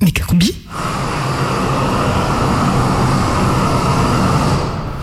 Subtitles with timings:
[0.00, 0.54] Méga combi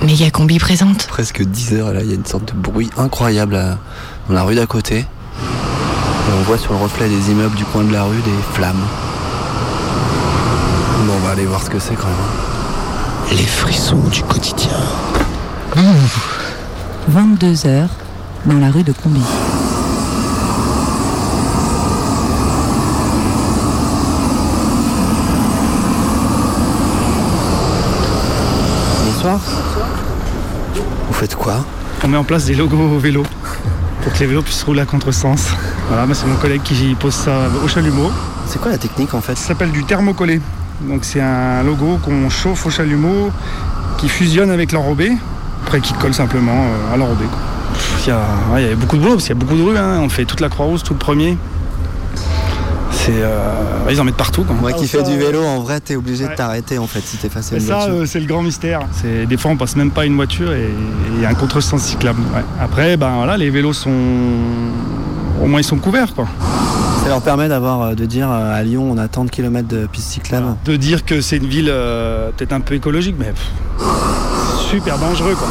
[0.03, 1.07] Méga combi présente.
[1.07, 3.77] Presque 10 heures, là, il y a une sorte de bruit incroyable à-
[4.27, 4.99] dans la rue d'à côté.
[4.99, 8.75] Et on voit sur le reflet des immeubles du coin de la rue des flammes.
[11.05, 13.37] Bon, on va aller voir ce que c'est quand même.
[13.37, 14.69] Les frissons du quotidien.
[17.09, 17.87] 22h
[18.45, 19.21] dans la rue de Combi.
[29.05, 29.39] Bonsoir.
[31.07, 31.63] Vous faites quoi
[32.03, 33.21] On met en place des logos vélo
[34.01, 35.49] pour que les vélos puissent rouler à contresens.
[35.87, 37.31] Voilà, c'est mon collègue qui pose ça
[37.63, 38.09] au chalumeau.
[38.47, 40.41] C'est quoi la technique en fait Ça s'appelle du thermocollé.
[40.81, 43.29] Donc c'est un logo qu'on chauffe au chalumeau
[43.99, 45.11] qui fusionne avec l'enrobé,
[45.63, 47.25] après qui colle simplement euh, à l'enrobé.
[48.03, 49.55] Il y, a, ouais, il y a beaucoup de boulot parce qu'il y a beaucoup
[49.55, 49.77] de rues.
[49.77, 49.99] hein.
[50.01, 51.37] On fait toute la Croix-Rousse, tout le premier.
[53.11, 54.43] C'est, euh, ouais, ils en mettent partout.
[54.43, 54.55] Quoi.
[54.59, 56.31] Moi qui Ah, fais ça, du vélo, en vrai, t'es obligé Ouais.
[56.31, 57.93] de t'arrêter en fait si t'es face à une ça, voiture.
[57.95, 58.79] euh, c'est le grand mystère.
[59.01, 60.69] C'est des fois, on passe même pas une voiture et
[61.15, 62.21] il y a un contresens cyclable.
[62.33, 62.43] ouais.
[62.61, 63.89] Après, ben voilà, les vélos sont,
[65.43, 66.25] au moins ils sont couverts, quoi.
[67.03, 69.67] Ça leur permet d'avoir, euh, de dire euh, à Lyon, on a tant de kilomètres
[69.67, 70.55] de pistes cyclables.
[70.65, 73.49] De dire que c'est une ville euh, peut-être un peu écologique, mais pff,
[74.69, 75.47] super dangereux, quoi.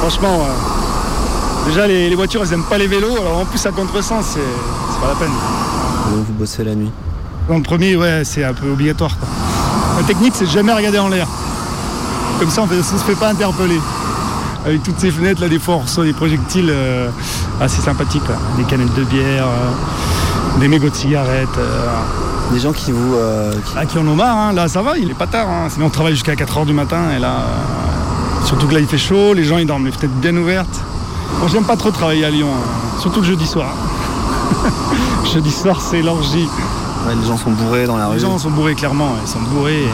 [0.00, 3.70] Franchement, euh, déjà les, les voitures, elles aiment pas les vélos, alors en plus à
[3.70, 5.30] contresens, c'est c'est pas la peine.
[6.10, 6.90] Vous bossez la nuit.
[7.48, 9.16] Dans le premier, ouais, c'est un peu obligatoire.
[9.18, 9.28] Quoi.
[9.98, 11.26] La technique, c'est de jamais regarder en l'air.
[12.38, 13.80] Comme ça, on ne se fait pas interpeller.
[14.64, 17.08] Avec toutes ces fenêtres, là, des fois, on reçoit des projectiles euh,
[17.60, 18.24] assez sympathiques.
[18.24, 18.34] quoi.
[18.56, 21.48] Des canettes de bière, euh, des mégots de cigarettes.
[21.58, 21.86] euh,
[22.52, 23.14] Des gens qui vous.
[23.64, 24.52] qui- ah, qui en ont marre, hein.
[24.52, 25.48] là, ça va, il est pas tard.
[25.48, 25.68] hein.
[25.68, 27.38] Sinon, on travaille jusqu'à 4h du matin, et là,
[28.44, 30.80] surtout que là, il fait chaud, les gens, ils dorment les fenêtres bien ouvertes.
[31.40, 33.00] Moi, j'aime pas trop travailler à Lyon, hein.
[33.00, 33.68] surtout le jeudi soir.
[35.32, 36.48] jeudi soir, c'est l'orgie.
[37.06, 38.14] Ouais, les gens sont bourrés dans la rue.
[38.14, 39.82] Les gens sont bourrés clairement, ils sont bourrés.
[39.82, 39.88] et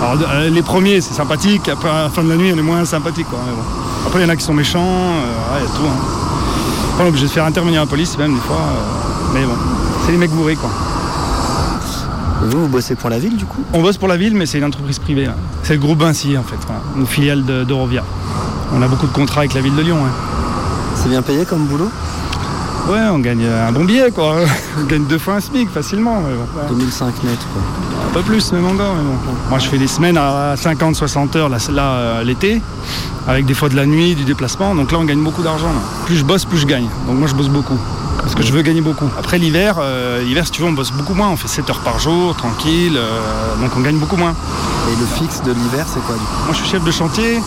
[0.00, 0.12] voilà.
[0.14, 2.62] Alors, euh, les premiers c'est sympathique, après à la fin de la nuit on est
[2.62, 3.26] moins sympathique.
[3.30, 3.62] Quoi, mais bon.
[4.06, 5.84] Après il y en a qui sont méchants, euh, ouais, il y a tout.
[5.86, 6.98] Hein.
[7.00, 8.56] On est obligé de faire intervenir la police même des fois.
[8.56, 9.54] euh, mais bon,
[10.04, 10.70] c'est les mecs bourrés quoi.
[12.50, 13.62] Vous, vous bossez pour la ville du coup?
[13.72, 15.26] On bosse pour la ville mais c'est une entreprise privée.
[15.26, 15.34] hein.
[15.62, 16.80] C'est le groupe Vinci en fait, voilà.
[16.96, 18.02] une filiale de- d'Eurovia.
[18.74, 19.98] On a beaucoup de contrats avec la ville de Lyon.
[20.04, 20.10] hein.
[20.96, 21.88] C'est bien payé comme boulot?
[22.88, 24.36] Ouais, on gagne un bon billet quoi.
[24.80, 26.20] on gagne deux fois un SMIC facilement.
[26.20, 26.60] mais bon.
[26.60, 26.66] Ouais.
[26.68, 27.62] 2005 net quoi.
[28.08, 29.16] Un peu plus même encore, mais bon.
[29.48, 32.60] Moi je fais des semaines à 50-60 heures là, là, euh, l'été,
[33.28, 35.68] avec des fois de la nuit, du déplacement, donc là on gagne beaucoup d'argent.
[35.68, 35.80] là.
[36.06, 36.88] Plus je bosse, plus je gagne.
[37.06, 37.78] Donc moi je bosse beaucoup.
[38.18, 39.08] Parce que je veux gagner beaucoup.
[39.18, 41.80] Après l'hiver, euh, l'hiver si tu veux on bosse beaucoup moins, on fait 7 heures
[41.80, 44.34] par jour, tranquille, euh, donc on gagne beaucoup moins.
[44.92, 46.44] Et le fixe de l'hiver, c'est quoi du coup?
[46.46, 47.40] Moi je suis chef de chantier,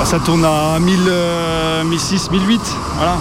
[0.00, 2.60] bah, ça tourne à 1000, euh, 1006, 1008,
[2.96, 3.16] voilà.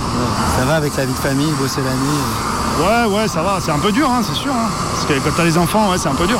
[0.57, 3.07] Ça va avec la vie de famille, bosser la nuit.
[3.11, 4.53] Ouais, ouais, ça va, c'est un peu dur, hein, c'est sûr.
[4.53, 4.69] hein.
[4.93, 6.39] Parce que quand t'as les enfants, ouais, c'est un peu dur.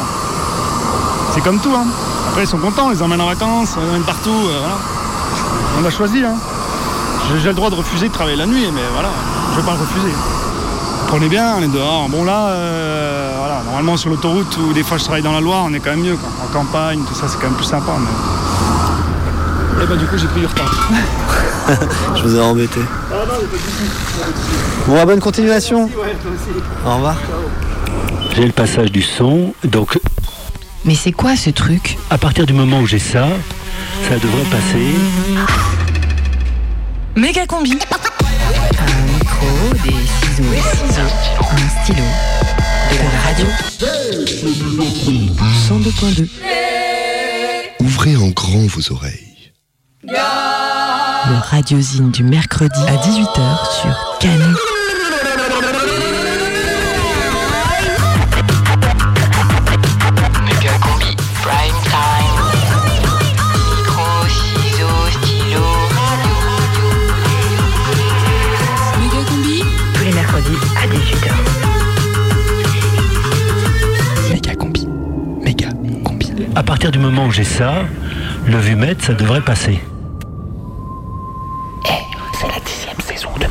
[1.34, 1.74] C'est comme tout.
[1.76, 1.86] Hein.
[2.30, 4.30] Après, ils sont contents, on les emmène en vacances, on les emmène partout.
[4.30, 4.78] euh, voilà.
[5.82, 6.24] On a choisi.
[6.24, 6.36] Hein.
[7.30, 9.10] J'ai j'ai le droit de refuser de travailler la nuit, mais voilà,
[9.54, 10.14] je vais pas le refuser.
[11.10, 12.08] Prenez bien, on est dehors.
[12.10, 15.64] Bon, là, euh, voilà, normalement sur l'autoroute ou des fois je travaille dans la Loire,
[15.66, 16.16] on est quand même mieux.
[16.16, 16.30] quoi.
[16.46, 17.92] En campagne, tout ça, c'est quand même plus sympa.
[18.00, 18.08] Mais...
[19.82, 20.92] Et bah, du coup, j'ai pris du retard.
[22.16, 22.80] Je vous ai embêté.
[24.88, 25.90] Bon, bah, bonne continuation.
[26.86, 27.16] Au revoir.
[28.36, 29.98] J'ai le passage du son, donc
[30.86, 31.98] Mais c'est quoi ce truc?
[32.10, 33.28] À partir du moment où j'ai ça,
[34.08, 34.96] ça devrait passer.
[37.16, 37.76] Méga combi Un
[39.14, 39.48] micro,
[39.84, 41.02] des ciseaux, des ciseaux,
[41.52, 42.04] un stylo,
[42.92, 43.48] de la radio.
[45.70, 46.28] 102.2
[47.82, 49.29] Ouvrez en grand vos oreilles.
[50.02, 54.56] Le radiosine du mercredi à 18h sur Canu.
[60.46, 62.38] Méga combi, prime time.
[63.76, 65.68] Micro, ciseaux, stylo,
[65.98, 66.38] radio.
[69.02, 69.58] Méga combi,
[69.96, 71.28] tous les mercredis à 18h.
[74.34, 74.88] Méga combi.
[75.44, 75.70] Méga
[76.06, 76.32] combi.
[76.56, 77.84] À partir du moment où j'ai ça,
[78.50, 79.80] le vumètre, ça devrait passer.
[82.40, 83.46] C'est la dixième saison de.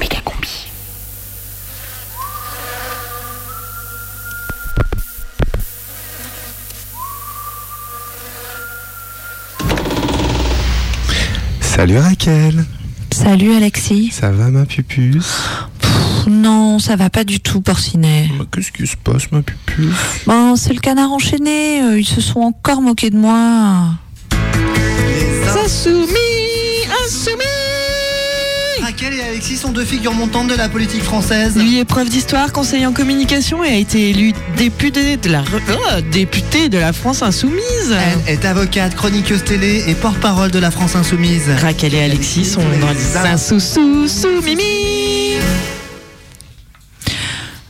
[11.61, 12.65] Salut Raquel.
[13.13, 14.11] Salut Alexis.
[14.13, 15.43] Ça va ma pupuce
[15.81, 18.29] Pff, non, ça va pas du tout, Porcinet.
[18.39, 19.95] Bah, Qu'est-ce qui se passe ma pupuce
[20.27, 21.83] Bon, c'est le canard enchaîné.
[21.83, 23.91] euh, Ils se sont encore moqués de moi.
[25.69, 26.17] Insoumis,
[27.05, 27.45] insoumis.
[28.81, 31.59] Raquel et Alexis sont deux figures montantes de la politique française.
[31.59, 36.01] Lui est prof d'histoire, conseiller en communication et a été élu député de la, oh,
[36.11, 37.95] député de la France Insoumise.
[38.27, 41.51] Elle est avocate, chroniqueuse télé et porte-parole de la France Insoumise.
[41.61, 43.17] Raquel et Alexis sont dans les.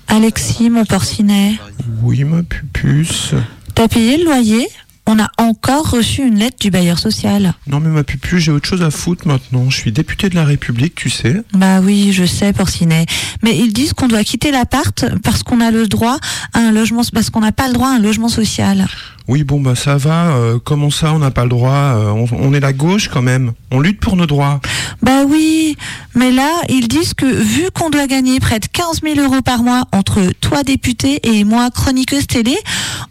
[0.07, 1.59] Alexis, mon porcinet,
[2.05, 3.35] Oui, ma pupuce.
[3.75, 4.69] t'as payé le loyer?
[5.11, 7.55] On a encore reçu une lettre du bailleur social.
[7.67, 9.71] Non, mais ma pupuce, j'ai autre chose à foutre maintenant.
[9.71, 11.41] Je suis député de la République, tu sais.
[11.55, 13.07] Bah oui, je sais, porcinet.
[13.43, 16.19] Mais ils disent qu'on doit quitter l'appart parce qu'on a le droit
[16.53, 18.87] à un logement, parce qu'on n'a pas le droit à un logement social.
[19.29, 20.29] Oui, bon, bah ça va.
[20.31, 23.21] euh, comment ça, on n'a pas le droit euh, on, on est la gauche quand
[23.23, 23.53] même.
[23.71, 24.61] On lutte pour nos droits.
[25.03, 25.77] Bah oui,
[26.15, 29.63] mais là, ils disent que vu qu'on doit gagner près de 15 000 euros par
[29.63, 32.57] mois entre toi député et moi chroniqueuse télé,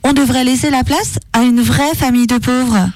[0.03, 2.89] on devrait laisser la place à une vraie famille de pauvres.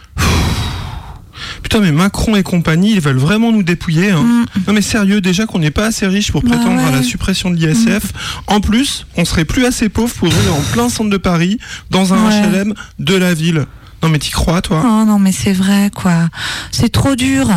[1.64, 4.12] Putain, mais Macron et compagnie, ils veulent vraiment nous dépouiller.
[4.12, 4.24] Hein.
[4.24, 4.46] Mm.
[4.68, 7.50] Non, mais sérieux, déjà qu'on n'est pas assez riche pour Bah prétendre à la suppression
[7.52, 8.12] de l'ISF.
[8.48, 11.60] En plus, on serait plus assez pauvre pour vivre en plein centre de Paris,
[11.90, 12.42] dans un Ouais.
[12.42, 13.66] HLM de la ville.
[14.04, 14.82] Non, mais t'y crois, toi?
[14.84, 16.30] Oh non, mais c'est vrai, quoi.
[16.72, 17.48] C'est trop dur.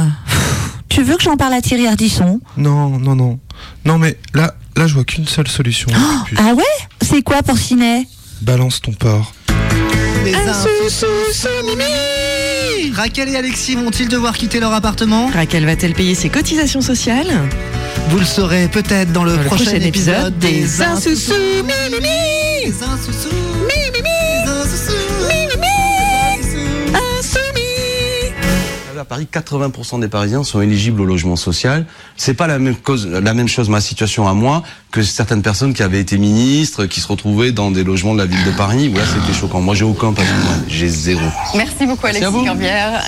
[0.89, 2.41] Tu veux que j'en parle à Thierry Ardisson?
[2.57, 3.41] Non, non, non.
[3.85, 5.89] Non, mais là, là, je vois qu'une seule solution.
[6.27, 6.63] Putain, Ah ouais?
[7.03, 8.07] C'est quoi, Porcinet
[8.43, 9.33] Balance ton porc.
[10.25, 11.83] Les insoussous Mimi
[12.93, 17.33] Raquel et Alexis vont-ils devoir quitter leur appartement Raquel va-t-elle payer ses cotisations sociales
[18.11, 20.65] Vous le saurez peut-être dans le, Dans le prochain, épisode des
[21.91, 22.75] Mimi
[28.99, 31.85] À Paris, 80% des Parisiens sont éligibles au logement social.
[32.17, 34.63] C'est pas la même cause, la même chose ma situation à moi
[34.93, 38.27] que certaines personnes qui avaient été ministres, qui se retrouvaient dans des logements de la
[38.27, 38.89] ville de Paris.
[38.89, 39.61] Où là, c'était choquant.
[39.61, 41.23] Moi, j'ai aucun patrimoine, j'ai zéro.
[41.57, 42.45] Merci beaucoup Alexis.
[42.45, 43.03] Corbière.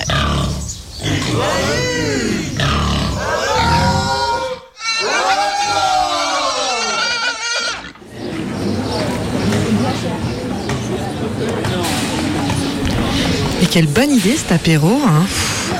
[13.61, 14.99] Et quelle bonne idée cet apéro.
[15.07, 15.25] Hein.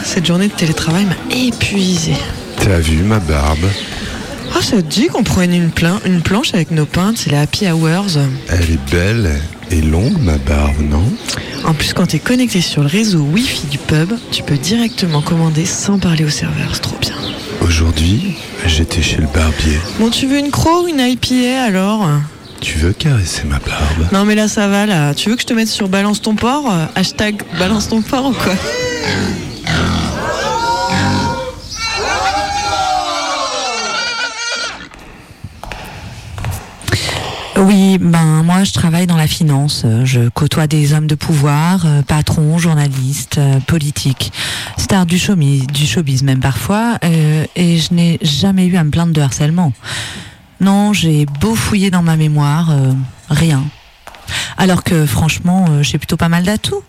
[0.08, 2.16] Cette journée de télétravail m'a épuisée.
[2.64, 3.66] T'as vu ma barbe
[4.56, 8.18] Ah, ça te dit qu'on prenne une, planche avec nos pintes, c'est les happy hours.
[8.48, 11.04] Elle est belle et longue, ma barbe, non
[11.66, 15.66] En plus, quand t'es connecté sur le réseau Wi-Fi du pub, tu peux directement commander
[15.66, 16.70] sans parler au serveur.
[16.72, 17.16] C'est trop bien.
[17.60, 19.78] Aujourd'hui, j'étais chez le barbier.
[20.00, 22.08] Bon, tu veux une croc ou une IPA alors
[22.62, 25.14] Tu veux caresser ma barbe Non, mais là, ça va, là.
[25.14, 28.28] Tu veux que je te mette sur Balance ton port euh, Hashtag Balance ton port
[28.28, 28.54] ou quoi?
[37.60, 39.82] Oui, ben moi je travaille dans la finance.
[39.84, 44.32] Euh, Je côtoie des hommes de pouvoir, euh, patrons, journalistes, euh, politiques,
[44.78, 48.92] stars du showbiz, du showbiz même parfois, euh, et je n'ai jamais eu à me
[48.92, 49.74] de harcèlement.
[50.62, 52.94] Non, j'ai beau fouiller dans ma mémoire, euh,
[53.30, 53.64] rien.
[54.58, 56.84] Alors que franchement, j'ai plutôt pas mal d'atouts.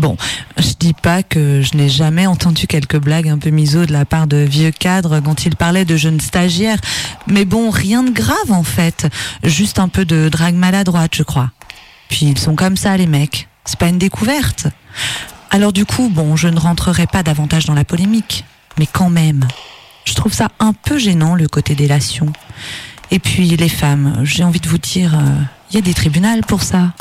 [0.00, 0.16] Bon,
[0.56, 4.06] je dis pas que je n'ai jamais entendu quelques blagues un peu miso de la
[4.06, 6.78] part de vieux cadres dont il parlait de jeunes stagiaires,
[7.26, 9.08] mais bon, rien de grave en fait,
[9.44, 11.50] juste un peu de drague maladroite, je crois.
[12.08, 13.46] Puis ils sont comme ça, les mecs.
[13.66, 14.68] C'est pas une découverte.
[15.50, 18.46] Alors du coup, bon, je ne rentrerai pas davantage dans la polémique,
[18.78, 19.46] mais quand même,
[20.06, 22.32] je trouve ça un peu gênant le côté délation.
[23.10, 25.20] Et puis les femmes, j'ai envie de vous dire,
[25.70, 26.94] il y a des tribunaux pour ça.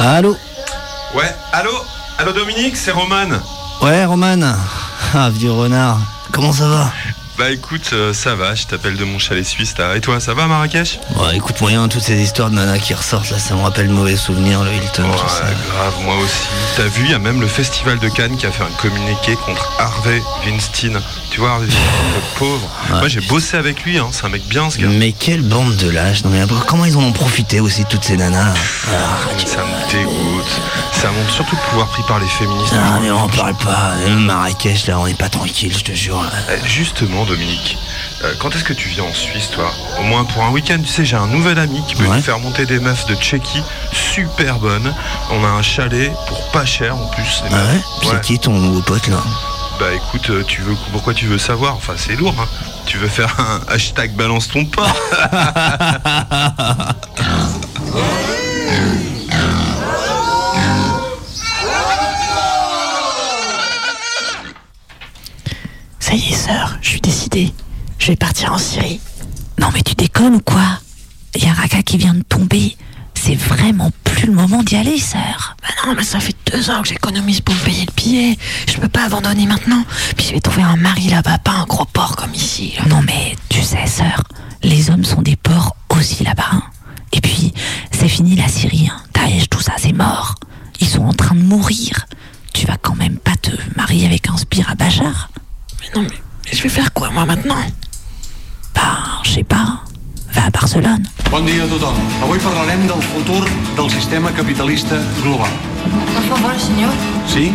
[0.00, 0.34] Allô
[1.14, 1.70] Ouais, allô
[2.16, 3.28] Allô Dominique, c'est Roman.
[3.82, 4.54] Ouais, Roman.
[5.12, 5.98] Ah, vieux renard.
[6.32, 6.92] Comment ça va?
[7.40, 9.96] Bah écoute, euh, ça va, je t'appelle de mon chalet suisse là.
[9.96, 11.00] Et toi, ça va Marrakech?
[11.16, 14.16] Ouais, écoute, moyen, toutes ces histoires de nana qui ressortent là, ça me rappelle mauvais
[14.16, 15.44] souvenirs, le Hilton, Ouais, tout ça.
[15.72, 16.42] grave, moi aussi.
[16.76, 19.36] T'as vu, il y a même le festival de Cannes qui a fait un communiqué
[19.46, 21.00] contre Harvey Weinstein.
[21.30, 22.68] Tu vois, Harvey le pauvre.
[22.90, 24.08] Moi j'ai bossé avec lui, hein.
[24.12, 24.88] c'est un mec bien ce gars.
[24.88, 26.24] Mais quelle bande de lâches.
[26.24, 28.52] Non, mais après, comment ils en ont profité aussi, toutes ces nanas
[28.92, 30.60] Ah, Mais ça me dégoûte.
[30.92, 32.74] Ça montre surtout le pouvoir pris par les féministes.
[32.76, 33.92] Ah, mais on en parle pas.
[34.10, 36.20] Marrakech, là, on n'est pas tranquille, je te jure.
[36.22, 36.28] là.
[36.50, 37.78] Euh, Justement, Dominique,
[38.24, 39.72] euh, quand est-ce que tu viens en Suisse, toi?
[40.00, 42.16] Au moins pour un week-end, tu sais, j'ai un nouvel ami qui peut Ouais.
[42.16, 44.92] nous faire monter des meufs de Tchéquie super bonnes.
[45.30, 47.42] On a un chalet pour pas cher en plus.
[47.50, 47.80] Ah ouais?
[48.02, 48.20] C'est Ouais.
[48.20, 49.18] qui ton nouveau pote, là
[49.78, 51.76] Bah écoute, euh, tu veux pourquoi tu veux savoir?
[51.76, 52.34] Enfin, c'est lourd.
[52.40, 52.48] Hein.
[52.86, 54.92] Tu veux faire un hashtag balance ton porc
[66.10, 67.52] Ça y est, sœur, je suis décidée.
[68.00, 69.00] Je vais partir en Syrie.
[69.60, 70.80] Non mais tu déconnes ou quoi?
[71.36, 72.76] Il y a Raka qui vient de tomber.
[73.14, 75.54] C'est vraiment plus le moment d'y aller, sœur.
[75.62, 78.38] Bah non, mais ça fait deux ans que j'économise pour me payer le billet.
[78.68, 79.84] Je peux pas abandonner maintenant.
[80.16, 82.74] Puis je vais trouver un mari là-bas, pas un gros porc comme ici.
[82.76, 82.86] là.
[82.88, 84.24] Non mais tu sais, sœur,
[84.64, 86.48] les hommes sont des porcs aussi là-bas.
[86.50, 86.62] hein.
[87.12, 87.52] Et puis,
[87.92, 88.88] c'est fini la Syrie.
[88.92, 89.00] Hein.
[89.14, 90.34] Daesh, tout ça, c'est mort.
[90.80, 92.06] Ils sont en train de mourir.
[92.52, 95.30] Tu vas quand même pas te marier avec un spire à Bachar
[95.80, 96.08] Mais non, mais,
[96.46, 97.56] mais je vais faire quoi moi maintenant
[98.74, 99.82] Bah, je sais pas.
[100.32, 101.04] Va à Barcelone.
[101.30, 101.94] Bon dia a tothom.
[102.22, 103.44] Avui parlarem del futur
[103.76, 105.50] del sistema capitalista global.
[106.14, 106.92] Por favor, señor.
[107.26, 107.52] ¿Sí?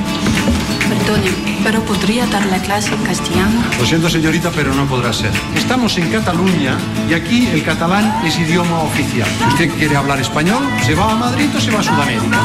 [0.89, 1.31] Perdone,
[1.63, 3.61] pero podría dar la clase en castellano.
[3.79, 5.31] Lo siento, señorita, pero no podrá ser.
[5.55, 6.77] Estamos en Cataluña
[7.09, 9.27] y aquí el catalán es idioma oficial.
[9.39, 12.39] Si usted quiere hablar español, se va a Madrid o se va a Sudamérica.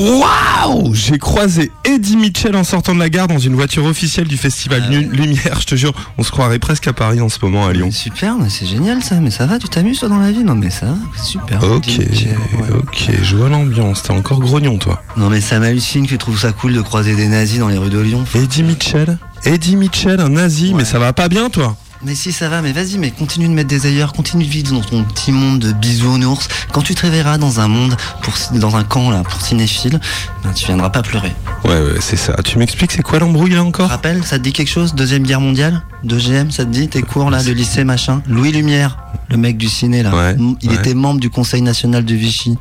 [0.00, 4.38] Waouh J'ai croisé Eddie Mitchell en sortant de la gare dans une voiture officielle du
[4.38, 5.58] festival Ah Lu- Lumière.
[5.60, 7.90] Je te jure, on se croirait presque à Paris en ce moment à Lyon.
[7.90, 9.16] Super, mais c'est génial ça.
[9.20, 10.42] Mais ça va, tu t'amuses toi dans la vie?
[10.42, 11.62] Non, mais ça va, super.
[11.64, 12.76] Ok, ouais.
[12.78, 14.02] ok, je vois l'ambiance.
[14.02, 15.02] T'es encore grognon, toi.
[15.18, 17.76] Non, mais ça m'hallucine que tu trouves ça cool de croiser des nazis dans les
[17.76, 18.24] rues de Lyon.
[18.34, 19.18] Eddie Mitchell?
[19.44, 22.72] Eddie Mitchell, un nazi, mais ça va pas bien, toi Mais si ça va, mais
[22.72, 25.72] vas-y, mais continue de mettre des ailleurs, continue de vivre dans ton petit monde de
[25.72, 26.48] bisounours.
[26.72, 30.00] Quand tu te réveilleras dans un monde, pour, dans un camp là, pour cinéphiles,
[30.42, 31.32] ben, tu viendras pas pleurer.
[31.64, 32.34] Ouais, ouais, c'est ça.
[32.42, 33.90] Tu m'expliques c'est quoi l'embrouille là encore?
[33.90, 34.94] Rappelle, ça te dit quelque chose?
[34.94, 35.82] Deuxième guerre mondiale?
[36.06, 38.22] 2GM, ça te dit Tes cours là de lycée machin?
[38.26, 38.96] Louis Lumière,
[39.28, 40.14] le mec du ciné là.
[40.14, 40.76] Ouais, Il ouais.
[40.76, 42.56] était membre du conseil national de Vichy.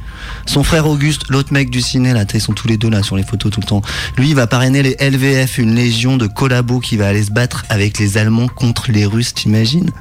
[0.45, 3.15] Son frère Auguste, l'autre mec du ciné là, ils sont tous les deux là sur
[3.15, 3.81] les photos tout le temps.
[4.17, 7.65] Lui, il va parrainer les LVF, une légion de collabos qui va aller se battre
[7.69, 9.91] avec les Allemands contre les Russes, t'imagines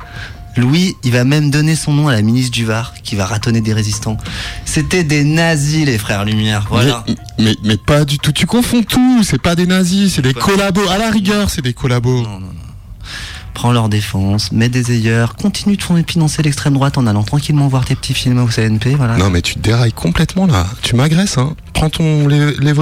[0.58, 3.60] Louis, il va même donner son nom à la ministre du Var, qui va ratonner
[3.60, 4.16] des résistants.
[4.64, 6.66] C'était des nazis, les frères Lumière.
[6.68, 7.04] Voilà.
[7.06, 8.32] Mais, mais, mais pas du tout.
[8.32, 9.22] Tu confonds tout.
[9.22, 10.88] C'est pas des nazis, c'est des collabos.
[10.88, 12.26] À la rigueur, c'est des collabos.
[13.54, 17.84] Prends leur défense, mets des ailleurs, continue de financer l'extrême droite en allant tranquillement voir
[17.84, 19.16] tes petits films au CNP, voilà.
[19.16, 20.66] Non, mais tu te dérailles complètement là.
[20.82, 21.54] Tu m'agresses, hein.
[21.72, 22.28] Prends ton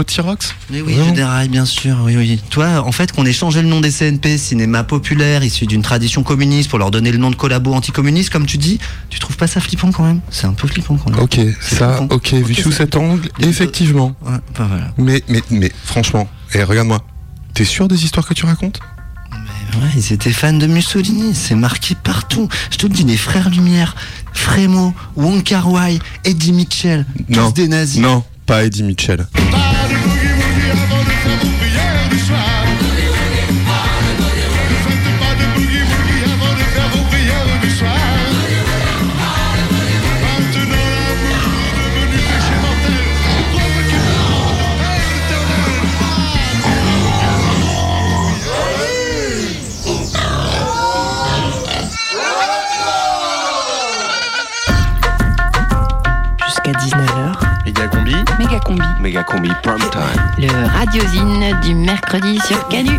[0.07, 0.55] Tyrox.
[0.71, 2.41] Mais oui, je déraille, bien sûr, oui, oui.
[2.51, 6.23] Toi, en fait, qu'on ait changé le nom des CNP, cinéma populaire, issu d'une tradition
[6.23, 9.47] communiste, pour leur donner le nom de collabo anticommuniste, comme tu dis, tu trouves pas
[9.47, 10.21] ça flippant quand même?
[10.31, 11.21] C'est un peu flippant quand même.
[11.21, 12.15] Ok, ça, flippant.
[12.15, 14.15] ok, vu sous cet angle, effectivement.
[14.25, 14.93] Ouais, bah voilà.
[14.99, 17.03] Mais, mais, mais, franchement, et regarde-moi.
[17.55, 18.81] T'es sûr des histoires que tu racontes?
[19.80, 22.49] Ouais, ils étaient fans de Mussolini, c'est marqué partout.
[22.71, 23.95] Je te le dis, les frères Lumière,
[24.33, 28.00] Frémo, Wong Kar Wai, Eddie Mitchell, tous Non, des nazis.
[28.00, 29.26] non, pas Eddie Mitchell.
[59.07, 59.49] Méga combi.
[59.63, 60.03] Prime time.
[60.37, 62.99] Le radiosine du mercredi sur Canu.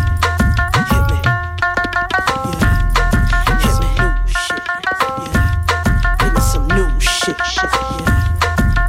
[6.17, 7.35] Give me some new shit.
[7.35, 7.67] yeah.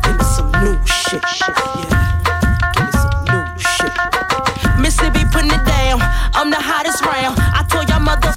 [0.05, 1.21] Give me some new shit.
[1.41, 1.91] yeah.
[2.75, 3.93] Give me some new shit.
[4.79, 6.01] Mississippi putting it down.
[6.35, 7.37] I'm the hottest round.
[7.37, 8.33] I told y'all mother,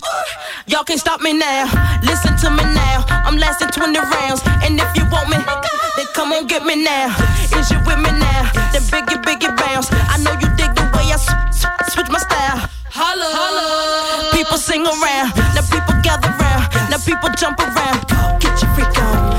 [0.65, 1.69] y'all can't stop me now.
[2.01, 3.05] Listen to me now.
[3.07, 4.41] I'm lasting 20 rounds.
[4.65, 5.37] And if you want me,
[5.97, 7.15] then come on get me now.
[7.55, 8.60] Is you with me now?
[8.89, 9.89] Then biggie, biggie bounce.
[9.91, 11.17] I know you dig the way I
[11.89, 12.69] switch my style.
[12.89, 14.31] Holla, holla.
[14.33, 15.35] People sing around.
[15.55, 16.89] Now people gather round.
[16.89, 18.07] Now people jump around.
[18.39, 19.30] Get your freak on.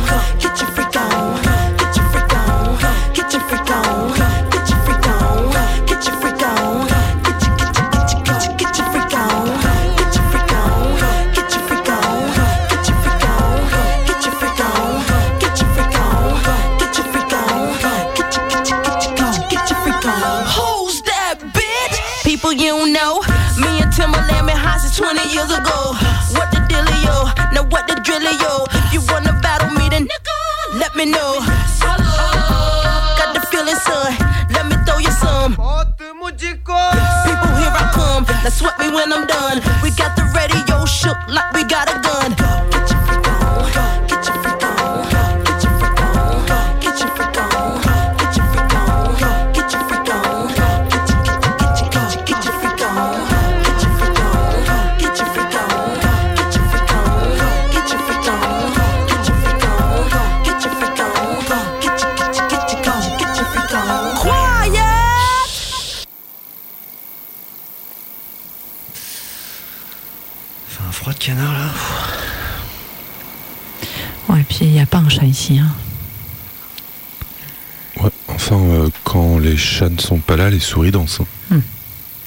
[79.83, 81.21] Chats ne sont pas là, les souris dansent.
[81.51, 81.57] hein.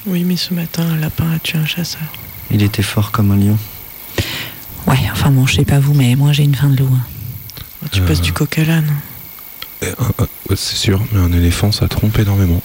[0.06, 2.02] Oui, mais ce matin, un lapin a tué un chasseur.
[2.50, 3.58] Il était fort comme un lion.
[4.86, 6.88] Ouais, enfin bon, je sais pas vous, mais moi j'ai une faim de loup.
[6.94, 7.86] hein.
[7.92, 8.92] Tu passes du coq à l'âne.
[9.82, 12.62] Ouais, c'est sûr, mais un éléphant, ça trompe énormément.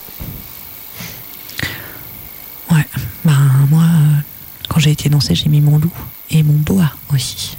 [2.72, 2.86] Ouais,
[3.26, 3.34] bah
[3.70, 4.16] moi, euh,
[4.70, 5.92] quand j'ai été dansée, j'ai mis mon loup
[6.30, 7.58] et mon boa aussi.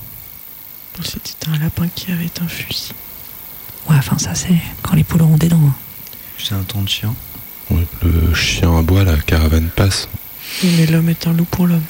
[1.03, 2.93] C'était un lapin qui avait un fusil.
[3.91, 5.59] Ouais, enfin ça c'est quand les poules auront des dents.
[5.67, 5.75] hein.
[6.43, 7.15] C'est un ton de chien.
[7.71, 10.09] Ouais, le chien à bois, la caravane passe.
[10.63, 11.85] Oui, mais l'homme est un loup pour l'homme.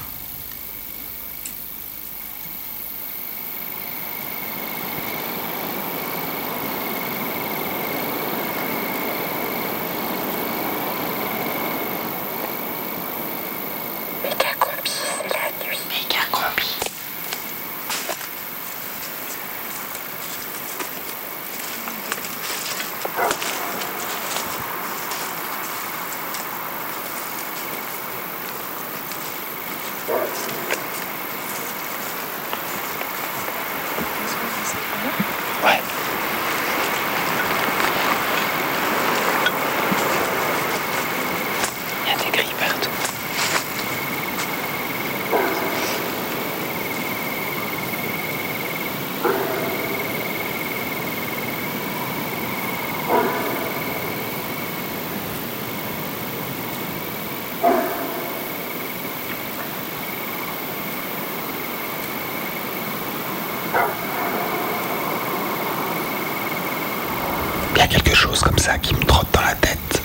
[68.63, 70.01] Ça qui me trotte dans la tête,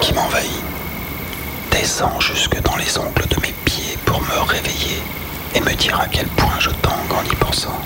[0.00, 0.64] qui m'envahit.
[1.70, 5.02] Descend jusque dans les ongles de mes pieds pour me réveiller
[5.54, 7.78] et me dire à quel point je tangue en y pensant.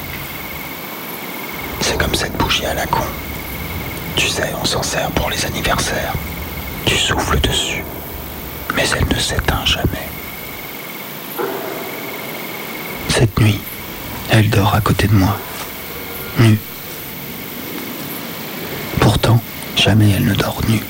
[1.81, 3.03] C'est comme cette bougie à la con.
[4.15, 6.15] Tu sais, on s'en sert pour les anniversaires.
[6.85, 7.83] Tu souffles dessus,
[8.77, 10.07] mais elle ne s'éteint jamais.
[13.09, 13.61] Cette nuit,
[14.31, 15.37] elle dort à côté de moi,
[16.39, 16.61] nue.
[19.01, 19.41] Pourtant,
[19.77, 20.83] jamais elle ne dort nue.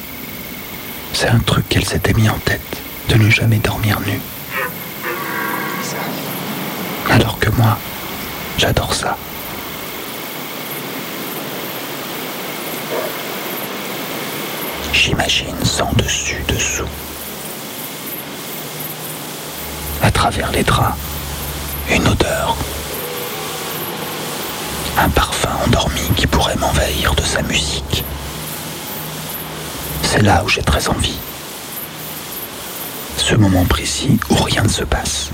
[1.12, 2.76] C'est un truc qu'elle s'était mis en tête,
[3.08, 4.20] de ne jamais dormir nue.
[7.10, 7.76] Alors que moi,
[8.56, 9.16] j'adore ça.
[14.92, 16.88] J'imagine sans dessus dessous.
[20.02, 20.96] À travers les draps,
[21.90, 22.56] une odeur.
[24.98, 28.04] Un parfum endormi qui pourrait m'envahir de musique.
[30.02, 31.18] C'est là où j'ai très envie.
[33.16, 35.30] Ce moment précis où rien ne se passe.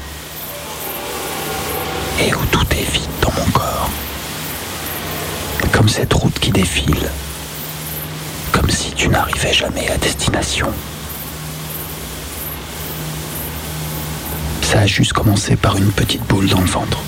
[2.21, 3.91] Et où tout est vide dans mon corps.
[5.73, 7.11] Comme cette route qui défile.
[8.53, 10.73] Comme si tu n'arrivais jamais à destination.
[14.63, 16.99] Ça a juste commencé par une petite boule dans le ventre.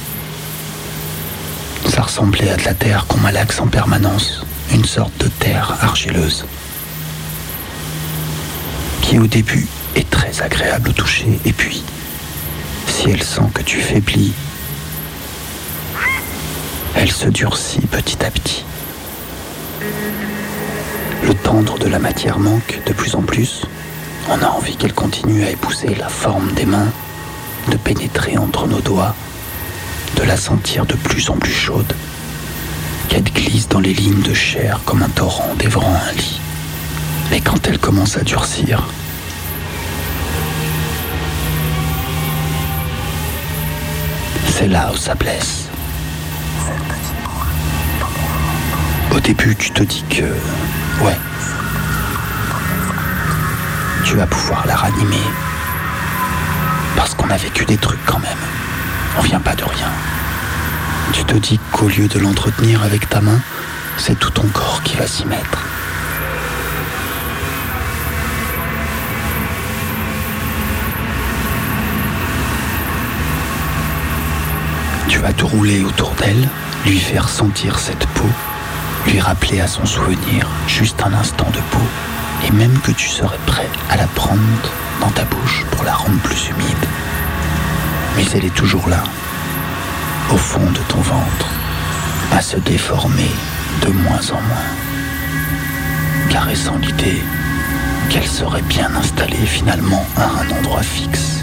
[1.88, 6.44] Ça ressemblait à de la terre qu'on malaxe en permanence, une sorte de terre argileuse,
[9.02, 11.84] qui au début est très agréable au toucher, et puis,
[12.88, 14.32] si elle sent que tu faiblis,
[16.96, 18.64] elle se durcit petit à petit.
[21.22, 23.62] Le tendre de la matière manque de plus en plus.
[24.28, 26.92] On a envie qu'elle continue à épouser la forme des mains,
[27.70, 29.14] de pénétrer entre nos doigts,
[30.16, 31.94] de la sentir de plus en plus chaude,
[33.08, 36.40] qu'elle glisse dans les lignes de chair comme un torrent dévorant un lit.
[37.30, 38.82] Mais quand elle commence à durcir,
[44.48, 45.68] c'est là où ça blesse.
[49.10, 50.24] Au début, tu te dis que,
[51.04, 51.16] ouais,
[54.04, 55.22] tu vas pouvoir la ranimer.
[56.96, 58.38] Parce qu'on a vécu des trucs quand même.
[59.18, 59.90] On vient pas de rien.
[61.14, 63.38] Tu te dis qu'au lieu de l'entretenir avec ta main,
[63.98, 65.64] c'est tout ton corps qui va s'y mettre.
[75.08, 76.48] Tu vas te rouler autour d'elle,
[76.84, 78.28] lui faire sentir cette peau,
[79.06, 81.86] lui rappeler à son souvenir juste un instant de peau,
[82.44, 84.40] et même que tu serais prêt à la prendre
[85.00, 86.86] dans ta bouche pour la rendre plus humide.
[88.16, 89.04] Mais elle est toujours là,
[90.32, 91.46] au fond de ton ventre,
[92.32, 93.30] à se déformer
[93.82, 94.70] de moins en moins,
[96.30, 97.22] caressant l'idée
[98.10, 101.40] qu'elle serait bien installée finalement à un endroit fixe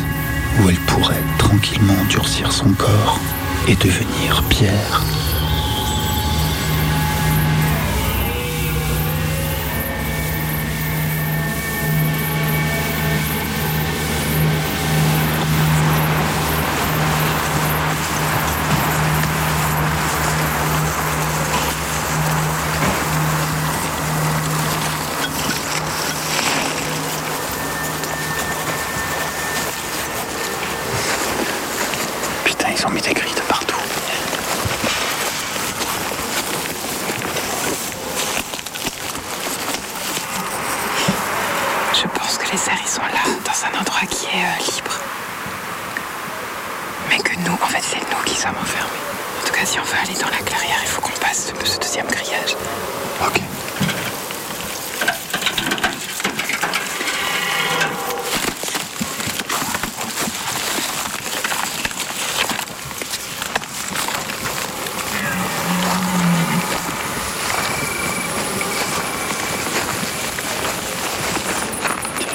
[0.59, 3.19] où elle pourrait tranquillement durcir son corps
[3.67, 5.01] et devenir pierre?
[32.43, 33.75] Putain, ils ont mis des grilles de partout.
[41.93, 44.99] Je pense que les cerfs, ils sont là, dans un endroit qui est euh, libre.
[47.09, 48.89] Mais que nous, en fait, c'est nous qui sommes enfermés.
[49.41, 51.71] En tout cas, si on veut aller dans la clairière, il faut qu'on passe ce,
[51.71, 52.55] ce deuxième grillage.
[53.25, 53.41] Ok.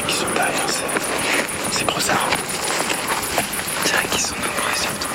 [0.06, 2.36] Qui sont derrière ces, ces gros arbres.
[3.84, 5.08] Je dirais qu'ils sont nombreux surtout.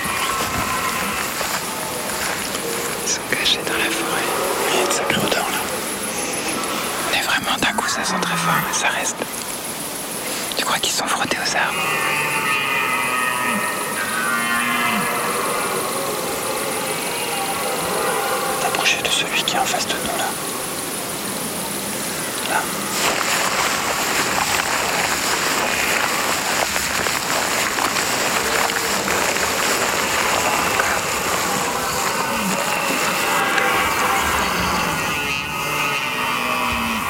[3.05, 4.27] Ils sont cachés dans la forêt.
[4.69, 5.61] Il y a une sacrée odeur là.
[7.11, 9.17] Mais vraiment, d'un coup, ça sent très fort, mais ça reste.
[10.57, 11.79] Tu crois qu'ils sont frottés aux arbres?
[18.65, 20.25] Approchez de celui qui est en face de nous là.
[22.49, 22.61] Là.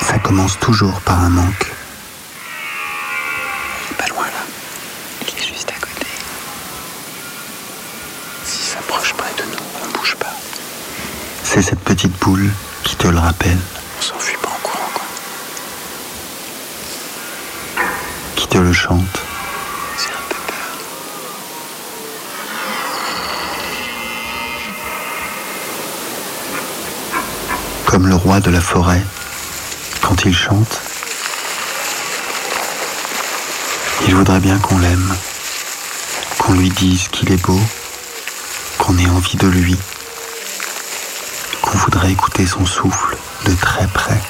[0.02, 1.74] Ça commence toujours par un manque.
[3.98, 4.46] Pas loin là.
[5.28, 6.08] Il est juste à côté.
[8.46, 10.34] S'il s'approche près de nous, on bouge pas.
[11.44, 12.50] C'est cette petite boule
[12.86, 13.58] qui te le rappelle.
[14.00, 15.04] On s'enfuit pas en courant quoi.
[18.38, 19.20] Qui te le chante.
[19.98, 20.72] J'ai un peu peur.
[27.86, 29.04] Comme le roi de la forêt,
[30.30, 30.82] chante,
[34.06, 35.16] il voudrait bien qu'on l'aime,
[36.38, 37.60] qu'on lui dise qu'il est beau,
[38.78, 39.76] qu'on ait envie de lui,
[41.64, 44.22] qu'on voudrait écouter son souffle de très près,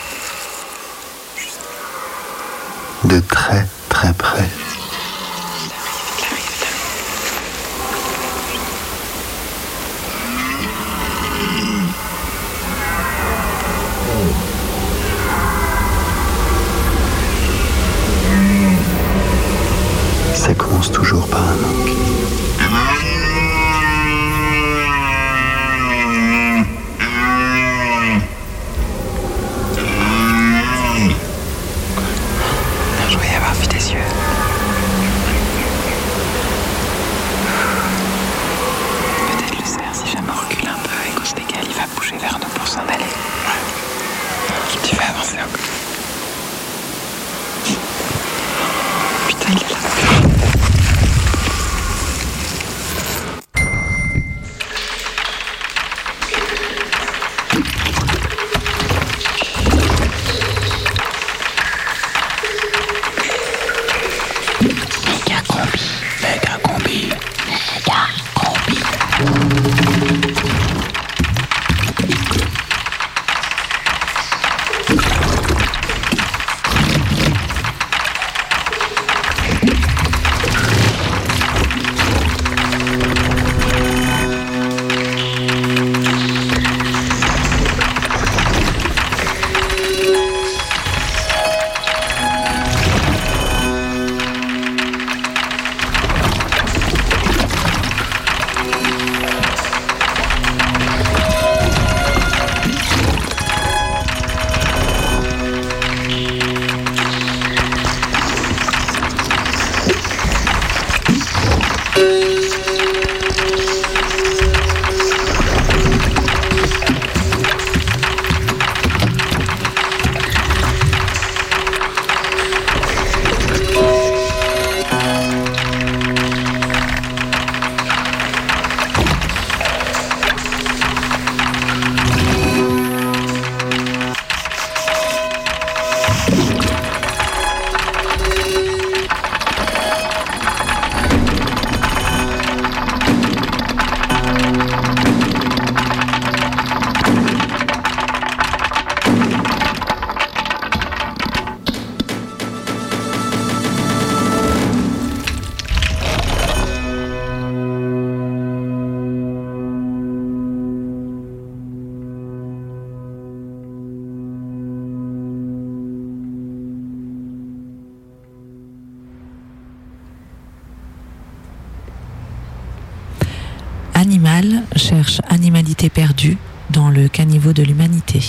[174.92, 176.38] Animal cherche animalité perdue
[176.70, 178.22] dans le caniveau de l'humanité.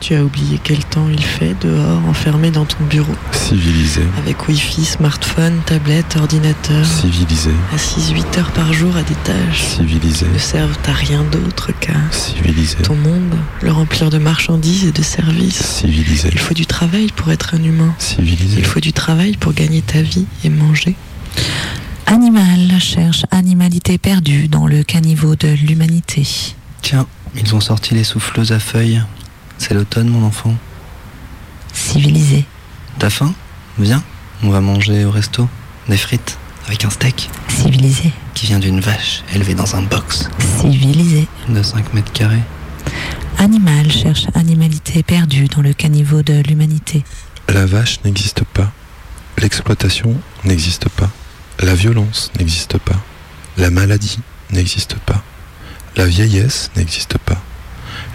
[0.00, 4.02] Tu as oublié quel temps il fait dehors, enfermé dans ton bureau, Civilisé.
[4.18, 7.50] avec Wi-Fi, smartphone, tablette, ordinateur, Civilisé.
[7.74, 10.26] assis 8 heures par jour à des tâches Civilisé.
[10.26, 12.76] qui ne servent à rien d'autre qu'à Civilisé.
[12.82, 15.62] ton monde, le remplir de marchandises et de services.
[15.80, 16.28] Civilisé.
[16.32, 17.94] Il faut du travail pour être un humain.
[17.98, 18.58] Civilisé.
[18.58, 20.96] Il faut du travail pour gagner ta vie et manger.
[22.14, 26.24] Animal cherche animalité perdue dans le caniveau de l'humanité.
[26.80, 29.02] Tiens, ils ont sorti les souffleuses à feuilles.
[29.58, 30.54] C'est l'automne, mon enfant.
[31.72, 32.44] Civilisé.
[33.00, 33.34] T'as faim?
[33.80, 34.00] Viens,
[34.44, 35.48] on va manger au resto.
[35.88, 38.12] Des frites avec un steak Civilisé.
[38.34, 40.28] qui vient d'une vache élevée dans un box
[40.60, 41.26] Civilisé.
[41.48, 42.44] de 5 mètres carrés.
[43.38, 47.02] Animal cherche animalité perdue dans le caniveau de l'humanité.
[47.48, 48.70] La vache n'existe pas.
[49.38, 51.10] L'exploitation n'existe pas.
[51.64, 53.00] La violence n'existe pas.
[53.56, 54.18] La maladie
[54.52, 55.22] n'existe pas.
[55.96, 57.40] La vieillesse n'existe pas.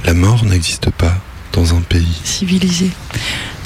[0.05, 1.17] La mort n'existe pas
[1.53, 2.21] dans un pays.
[2.23, 2.91] Civilisé.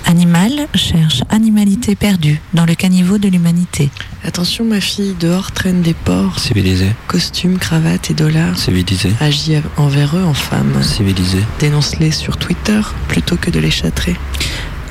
[0.06, 3.89] Animal cherche animalité perdue dans le caniveau de l'humanité.
[4.24, 8.58] Attention, ma fille, dehors traînent des porcs, Civilisé, costumes, cravates et dollars.
[8.58, 10.82] civilisé, Agis envers eux en femme.
[10.82, 11.39] civilisé.
[11.60, 14.15] Dénonce-les sur Twitter plutôt que de les châtrer.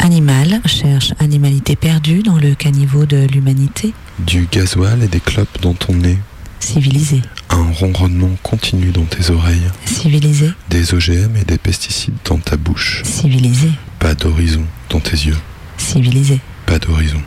[0.00, 3.94] Animal cherche animalité perdue dans le caniveau de l'humanité.
[4.18, 6.18] Du gasoil et des clopes dans ton nez.
[6.60, 7.22] Civilisé.
[7.50, 9.68] Un ronronnement continu dans tes oreilles.
[9.84, 10.52] Civilisé.
[10.68, 13.02] Des OGM et des pesticides dans ta bouche.
[13.04, 13.70] Civilisé.
[13.98, 15.36] Pas d'horizon dans tes yeux.
[15.76, 16.40] Civilisé.
[16.66, 17.20] Pas d'horizon.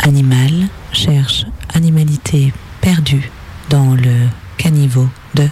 [0.00, 3.30] Animal cherche animalité perdue
[3.68, 5.48] dans le caniveau de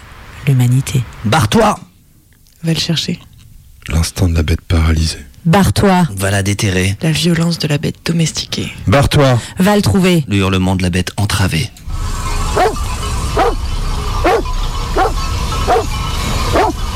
[0.47, 1.03] l'humanité.
[1.25, 1.79] Barre-toi
[2.63, 3.19] Va le chercher.
[3.89, 5.26] L'instinct de la bête paralysée.
[5.47, 6.97] Barre-toi, Va la déterrer.
[7.01, 8.69] La violence de la bête domestiquée.
[8.85, 10.25] Barre-toi va le trouver.
[10.27, 11.71] Le hurlement de la bête entravée.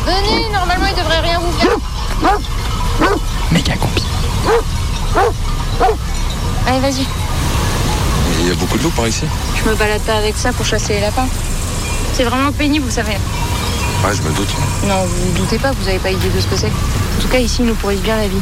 [0.05, 1.77] Venez, normalement il devrait rien vous faire.
[3.53, 4.03] Méga combi.
[6.67, 7.05] Allez, vas-y.
[8.41, 9.23] Il y a beaucoup de loups par ici
[9.63, 11.27] Je me balade pas avec ça pour chasser les lapins.
[12.13, 13.15] C'est vraiment pénible, vous savez.
[14.03, 14.49] Ouais, je me doute.
[14.87, 16.67] Non, vous vous doutez pas, vous avez pas idée de ce que c'est.
[16.67, 18.39] En tout cas, ici, ils nous pourrissent bien la vie.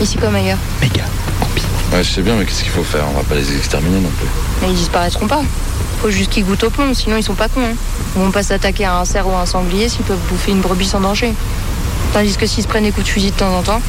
[0.00, 0.58] Ici comme ailleurs.
[0.80, 1.04] Méga
[1.40, 1.62] combi.
[1.92, 3.04] Ouais, je sais bien, mais qu'est-ce qu'il faut faire?
[3.10, 4.26] On va pas les exterminer non plus.
[4.62, 5.42] Mais ils disparaîtront pas.
[6.00, 7.60] Faut juste qu'ils goûtent au plomb, sinon ils sont pas cons.
[7.60, 7.76] Hein.
[8.16, 10.60] Ils vont pas s'attaquer à un cerf ou à un sanglier s'ils peuvent bouffer une
[10.60, 11.34] brebis sans danger.
[12.14, 13.82] Tandis que s'ils se prennent des coups de fusil de temps en temps.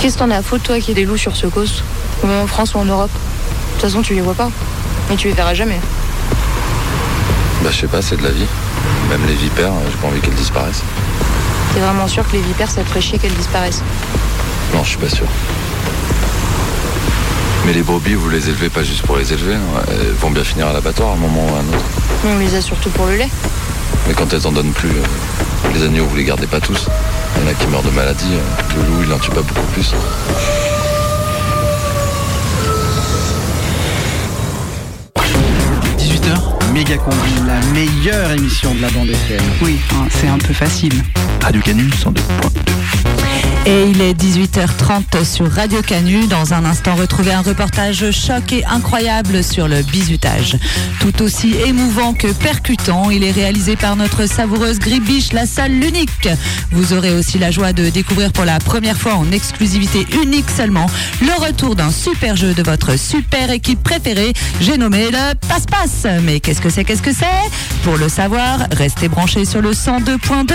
[0.00, 1.82] Qu'est-ce que t'en as à foutre, toi, qu'il y ait des loups sur ce coast
[2.22, 4.50] Ou même en France ou en Europe De toute façon, tu les vois pas.
[5.08, 5.80] Mais tu les verras jamais.
[7.62, 8.46] Bah, je sais pas, c'est de la vie.
[9.10, 10.82] Même les vipères, j'ai pas envie qu'elles disparaissent.
[11.74, 13.82] T'es vraiment sûr que les vipères, ça te ferait chier qu'elles disparaissent
[14.74, 15.26] Non, je suis pas sûr.
[17.66, 19.54] Mais les brebis, vous les élevez pas juste pour les élever.
[19.54, 19.82] hein.
[19.90, 21.84] Elles vont bien finir à l'abattoir à un moment ou à un autre.
[22.24, 23.28] Nous, on les a surtout pour le lait.
[24.06, 26.86] Mais quand elles en donnent plus, euh, les agneaux, vous les gardez pas tous.
[27.36, 28.32] Il y en a qui meurent de maladie.
[28.32, 29.92] euh, Le loup, il en tue pas beaucoup plus.–
[36.78, 39.42] Méga Combi, la meilleure émission de la bande FM.
[39.62, 40.92] Oui, hein, c'est un peu facile.
[41.42, 43.27] Radio Canu 102.2.
[43.68, 46.26] Et il est 18h30 sur Radio Canu.
[46.26, 50.56] Dans un instant, retrouver un reportage choc et incroyable sur le bizutage.
[51.00, 56.30] Tout aussi émouvant que percutant, il est réalisé par notre savoureuse Gribiche, la salle l'unique.
[56.72, 60.86] Vous aurez aussi la joie de découvrir pour la première fois en exclusivité unique seulement
[61.20, 64.32] le retour d'un super jeu de votre super équipe préférée.
[64.62, 66.06] J'ai nommé le passe-passe.
[66.22, 67.26] Mais qu'est-ce que c'est, qu'est-ce que c'est?
[67.84, 70.54] Pour le savoir, restez branchés sur le 102.2.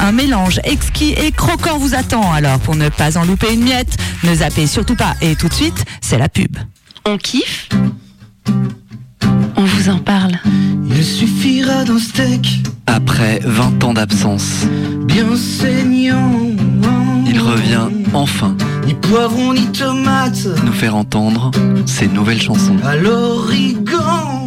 [0.00, 2.32] Un mélange exquis et croquant vous attend.
[2.32, 5.14] Alors pour ne pas en louper une miette, ne zappez surtout pas.
[5.20, 6.56] Et tout de suite, c'est la pub.
[7.06, 7.68] On kiffe
[9.56, 10.38] On vous en parle.
[10.88, 14.64] Il suffira d'un steak Après 20 ans d'absence,
[15.06, 16.40] bien saignant.
[17.26, 21.50] il revient enfin Ni poivron ni tomate nous faire entendre
[21.86, 22.76] ses nouvelles chansons.
[22.84, 24.46] à l'origan.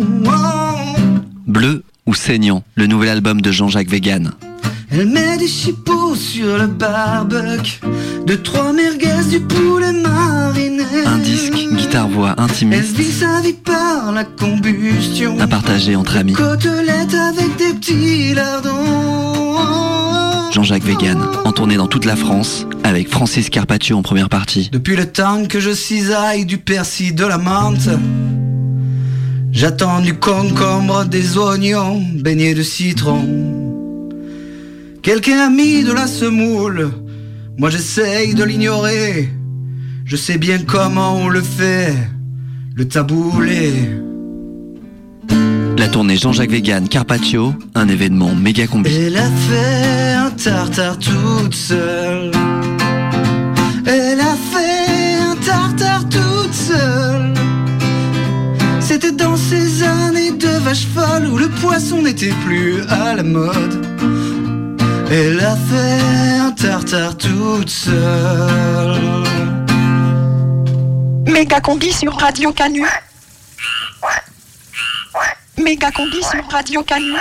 [1.48, 4.32] Bleu ou saignant, le nouvel album de Jean-Jacques Vegan.
[4.90, 7.82] Elle met des chipots sur le barbecue,
[8.26, 10.84] de trois merguez du poulet mariné.
[11.06, 15.40] Un disque, guitare-voix Elle intimiste vit sa vie par la combustion.
[15.40, 16.34] à partager entre amis.
[16.34, 18.98] Côtelette avec des petits lardons.
[20.52, 24.70] Jean-Jacques Vegan, en tournée dans toute la France, avec Francis Carpaccio en première partie.
[24.72, 27.90] Depuis le temps que je cisaille du persil, de la menthe,
[29.52, 33.67] j'attends du concombre, des oignons, baignés de citron.
[35.08, 36.92] Quelqu'un a mis de la semoule,
[37.58, 39.30] moi j'essaye de l'ignorer.
[40.04, 41.96] Je sais bien comment on le fait,
[42.76, 43.72] le taboulé.
[45.78, 48.94] La tournée Jean-Jacques Vegan Carpaccio, un événement méga combi.
[48.94, 52.32] Elle a fait un tartare toute seule.
[53.86, 57.34] Elle a fait un tartare toute seule.
[58.82, 63.97] C'était dans ces années de vache folle où le poisson n'était plus à la mode.
[65.10, 69.24] Elle a fait un tartare toute seule.
[71.26, 72.86] Méga combi sur Radio Canu.
[75.58, 77.14] Méga combi sur Radio Canu.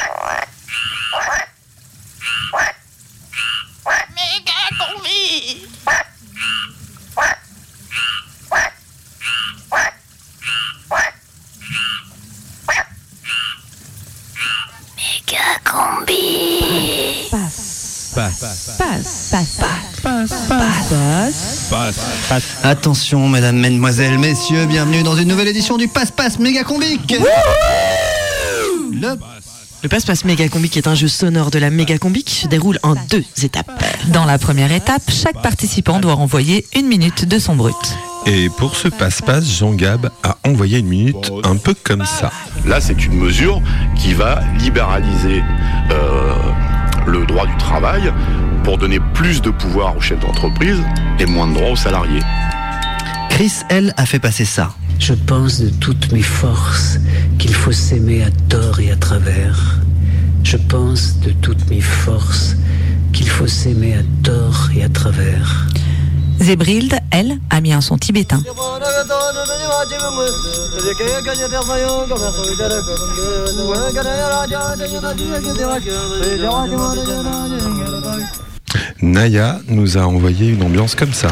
[18.17, 18.77] Passe.
[18.79, 19.29] Passe.
[19.31, 20.49] Passe.
[20.49, 21.69] Passe.
[22.31, 22.57] Passe.
[22.63, 27.15] Attention, mesdames, mesdemoiselles, messieurs, bienvenue dans une nouvelle édition du Passe-Passe méga combique.
[28.91, 29.19] Le
[29.83, 32.79] Le Passe-Passe Méga Combique est un jeu sonore de la Méga Combi qui se déroule
[32.83, 33.71] en deux étapes.
[34.07, 37.77] Dans la première étape, chaque participant doit renvoyer une minute de son brut.
[38.25, 42.33] Et pour ce passe-passe, Jean Gab a envoyé une minute un peu comme ça.
[42.65, 43.61] Là, c'est une mesure
[43.95, 45.43] qui va libéraliser
[45.91, 46.33] euh,
[47.07, 48.13] le droit du travail
[48.65, 50.83] pour donner plus de pouvoir aux chefs d'entreprise
[51.19, 52.21] et moins de droits aux salariés.
[53.31, 54.75] Chris, elle, a fait passer ça.
[54.99, 56.99] Je pense de toutes mes forces
[57.39, 59.79] qu'il faut s'aimer à tort et à travers.
[60.43, 62.57] Je pense de toutes mes forces
[63.13, 65.67] qu'il faut s'aimer à tort et à travers.
[66.41, 68.43] Zébrilde, elle, a mis un son tibétain.
[79.03, 81.29] Naya nous a envoyé une ambiance comme ça.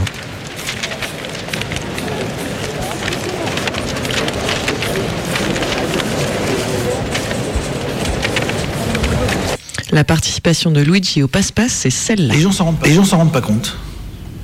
[9.94, 12.34] La participation de Luigi au Passe-Passe, c'est celle-là.
[12.34, 12.78] Les gens s'en rendent
[13.12, 13.76] rendent pas compte,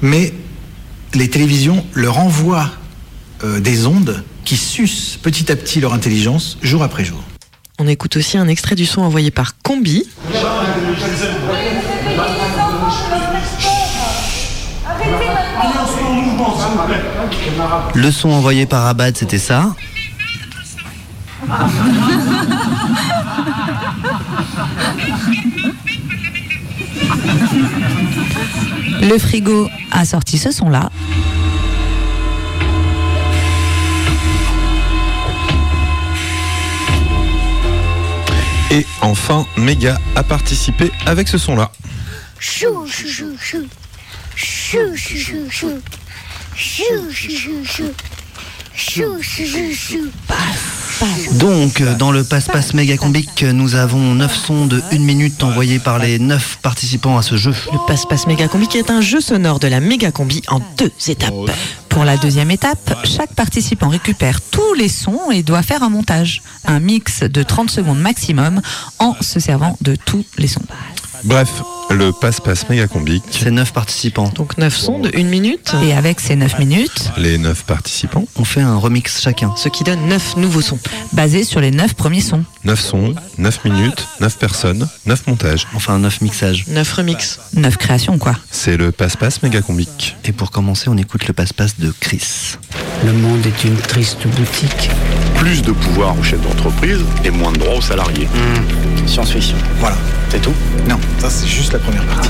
[0.01, 0.33] mais
[1.15, 2.71] les télévisions leur envoient
[3.45, 7.23] euh, des ondes qui sucent petit à petit leur intelligence jour après jour.
[7.79, 10.05] On écoute aussi un extrait du son envoyé par Combi.
[17.95, 19.75] Le son envoyé par Abad, c'était ça.
[29.03, 30.91] Le frigo a sorti ce son-là.
[38.71, 41.73] Et enfin, Mega a participé avec ce son-là.
[42.39, 43.67] Chou chou chou chou.
[44.37, 45.83] Chou chou chou chou.
[46.55, 47.93] Chou chou chou chou.
[48.75, 50.11] Chou chou chou chou
[51.39, 55.79] Donc, euh, dans le passe-passe méga combique, nous avons 9 sons de 1 minute envoyés
[55.79, 57.55] par les 9 participants à ce jeu.
[57.73, 60.91] Le Passe-Passe Méga Combi qui est un jeu sonore de la Méga Combi en deux
[61.09, 61.35] étapes.
[61.89, 66.43] Pour la deuxième étape, chaque participant récupère tous les sons et doit faire un montage,
[66.67, 68.61] un mix de 30 secondes maximum
[68.99, 70.63] en se servant de tous les sons.
[71.25, 71.51] Bref,
[71.91, 73.25] le passe-passe méga combique.
[73.31, 74.31] C'est 9 participants.
[74.35, 75.75] Donc 9 sons de 1 minute.
[75.85, 78.25] Et avec ces 9 minutes, Les 9 participants.
[78.37, 79.53] On fait un remix chacun.
[79.57, 80.79] Ce qui donne 9 nouveaux sons.
[81.13, 82.45] basés sur les 9 premiers sons.
[82.65, 85.67] 9 sons, 9 minutes, 9 personnes, 9 montages.
[85.75, 86.65] Enfin, 9 mixages.
[86.69, 87.39] 9 remix.
[87.55, 88.37] 9 créations, quoi.
[88.51, 90.17] C'est le passe-passe méga combique.
[90.25, 92.57] Et pour commencer, on écoute le passe-passe de Chris.
[93.05, 94.91] Le monde est une triste boutique.
[95.41, 98.29] Plus de pouvoir aux chefs d'entreprise et moins de droits aux salariés.
[99.07, 99.57] Science-fiction.
[99.79, 99.97] Voilà.
[100.29, 100.53] C'est tout?
[100.87, 102.29] Non, ça c'est juste la première partie.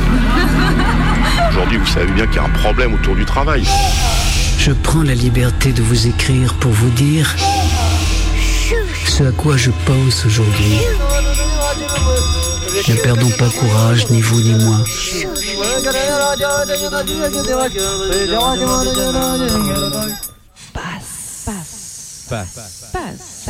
[1.51, 3.65] Aujourd'hui, vous savez bien qu'il y a un problème autour du travail.
[4.59, 7.35] Je prends la liberté de vous écrire pour vous dire
[9.07, 10.79] ce à quoi je pense aujourd'hui.
[12.89, 14.79] Ne perdons pas courage, ni vous ni moi.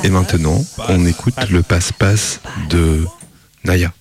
[0.03, 3.07] Et maintenant, on écoute le passe-passe de
[3.65, 3.93] Naya.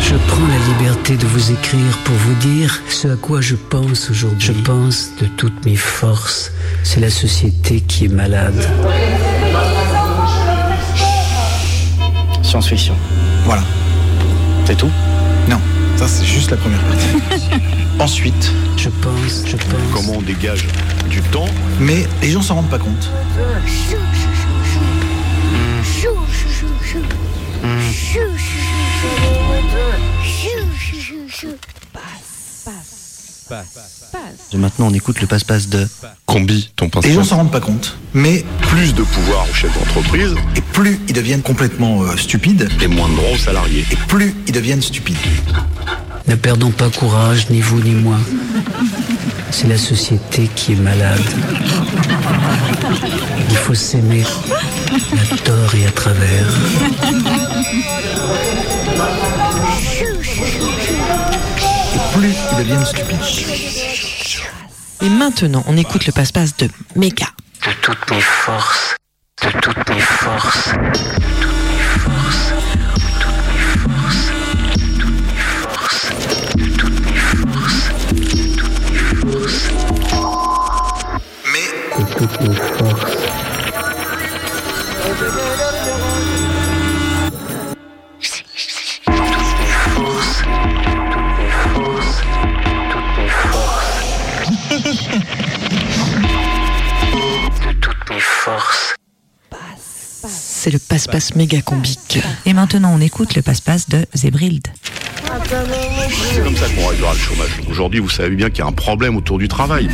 [0.00, 4.08] Je prends la liberté de vous écrire pour vous dire ce à quoi je pense
[4.08, 4.46] aujourd'hui.
[4.46, 6.52] Je pense de toutes mes forces.
[6.84, 8.64] C'est la société qui est malade.
[12.42, 12.94] Science-fiction.
[13.44, 13.64] Voilà.
[14.64, 14.90] C'est tout?
[15.48, 15.60] Non,
[15.96, 17.06] ça c'est juste la première partie.
[17.98, 19.80] Ensuite, Je pense, je pense.
[19.92, 20.66] Comment on dégage
[21.08, 21.46] du temps
[21.80, 23.10] mais les gens s'en rendent pas compte.
[23.66, 24.56] Chou chou chou
[34.54, 35.86] maintenant, on écoute le passe-passe de
[36.26, 40.34] Combi, ton Les gens s'en rendent pas compte, mais Plus de pouvoir aux chefs d'entreprise
[40.56, 43.84] et plus ils deviennent complètement euh, stupides, et moins de droits aux salariés.
[43.90, 45.16] et plus ils deviennent stupides.
[46.28, 48.16] Ne perdons pas courage, ni vous ni moi.
[49.50, 51.22] C'est la société qui est malade.
[53.50, 54.24] Il faut s'aimer
[55.32, 56.48] à tort et à travers.
[61.94, 63.95] Et plus ils deviennent stupides.
[65.06, 67.26] Et maintenant, on écoute le passe-passe de Méga.
[67.64, 68.96] De toutes mes forces,
[69.40, 70.90] de toutes mes forces, de
[71.40, 72.55] toutes mes forces,
[101.06, 102.18] passe-passe méga combique.
[102.46, 104.66] Et maintenant, on écoute le passe-passe de Zébrild.
[106.34, 107.60] C'est comme ça qu'on réglera le chômage.
[107.68, 109.88] Aujourd'hui, vous savez bien qu'il y a un problème autour du travail.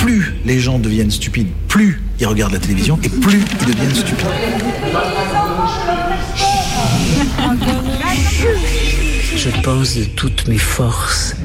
[0.00, 4.26] plus les gens deviennent stupides, plus ils regardent la télévision et plus ils deviennent stupides.
[9.46, 11.36] Je pense de toutes mes forces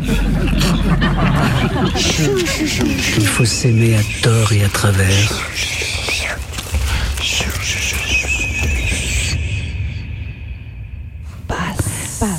[1.96, 5.40] qu'il faut s'aimer à tort et à travers.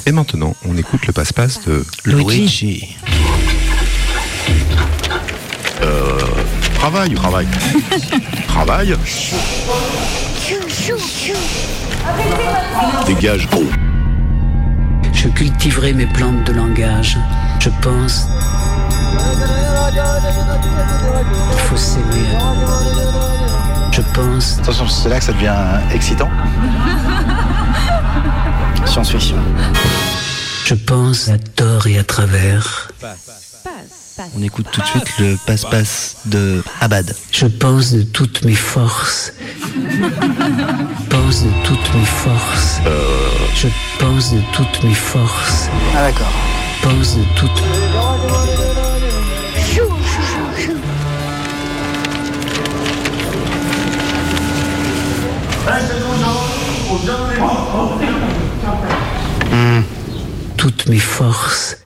[0.04, 2.96] Et maintenant, on écoute le passe-passe de Luigi.
[5.80, 6.18] Euh,
[6.74, 7.46] travail, travail?
[8.48, 8.96] travail,
[13.06, 13.48] dégage.
[13.56, 13.62] Oh.
[15.22, 17.16] Je cultiverai mes plantes de langage.
[17.60, 18.26] Je pense.
[21.52, 22.26] Il faut s'aimer.
[23.92, 24.58] Je pense.
[24.58, 25.54] Attention, c'est là que ça devient
[25.94, 26.28] excitant.
[28.84, 29.36] Science-fiction.
[30.64, 32.88] Je pense à tort et à travers.
[34.36, 37.14] On écoute tout de suite le passe-passe de Abad.
[37.30, 39.32] Je pense de toutes mes forces.
[41.10, 42.80] pense de toutes mes forces.
[43.54, 43.68] Je
[43.98, 45.68] pense de toutes mes forces.
[45.96, 46.32] Ah d'accord.
[46.82, 47.62] Pense de toutes.
[60.56, 61.81] Toutes mes forces.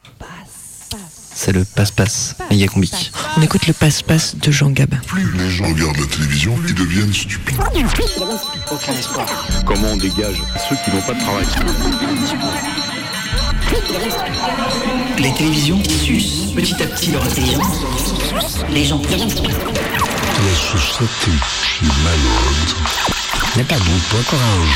[1.39, 2.91] C'est le passe-passe méga combi.
[3.37, 4.97] On écoute le passe-passe de Jean Gabin.
[5.07, 7.61] Plus les gens regardent la télévision, ils deviennent stupides.
[8.73, 9.27] Aucun espoir.
[9.67, 11.45] Comment on dégage ceux qui n'ont pas de travail
[15.19, 17.85] Les télévisions sucent petit à petit leur intelligence.
[18.71, 19.19] Les gens La
[20.55, 21.33] société
[21.83, 22.73] est malade.
[23.57, 24.73] N'aie pas bon pas courage.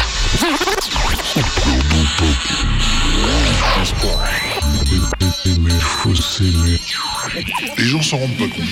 [7.78, 8.64] Les gens s'en rendent pas compte.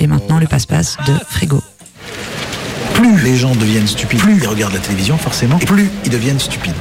[0.00, 1.62] Et maintenant, le passe-passe de Frigo.
[2.94, 6.40] Plus les gens deviennent stupides, plus ils regardent la télévision forcément, et plus ils deviennent
[6.40, 6.74] stupides.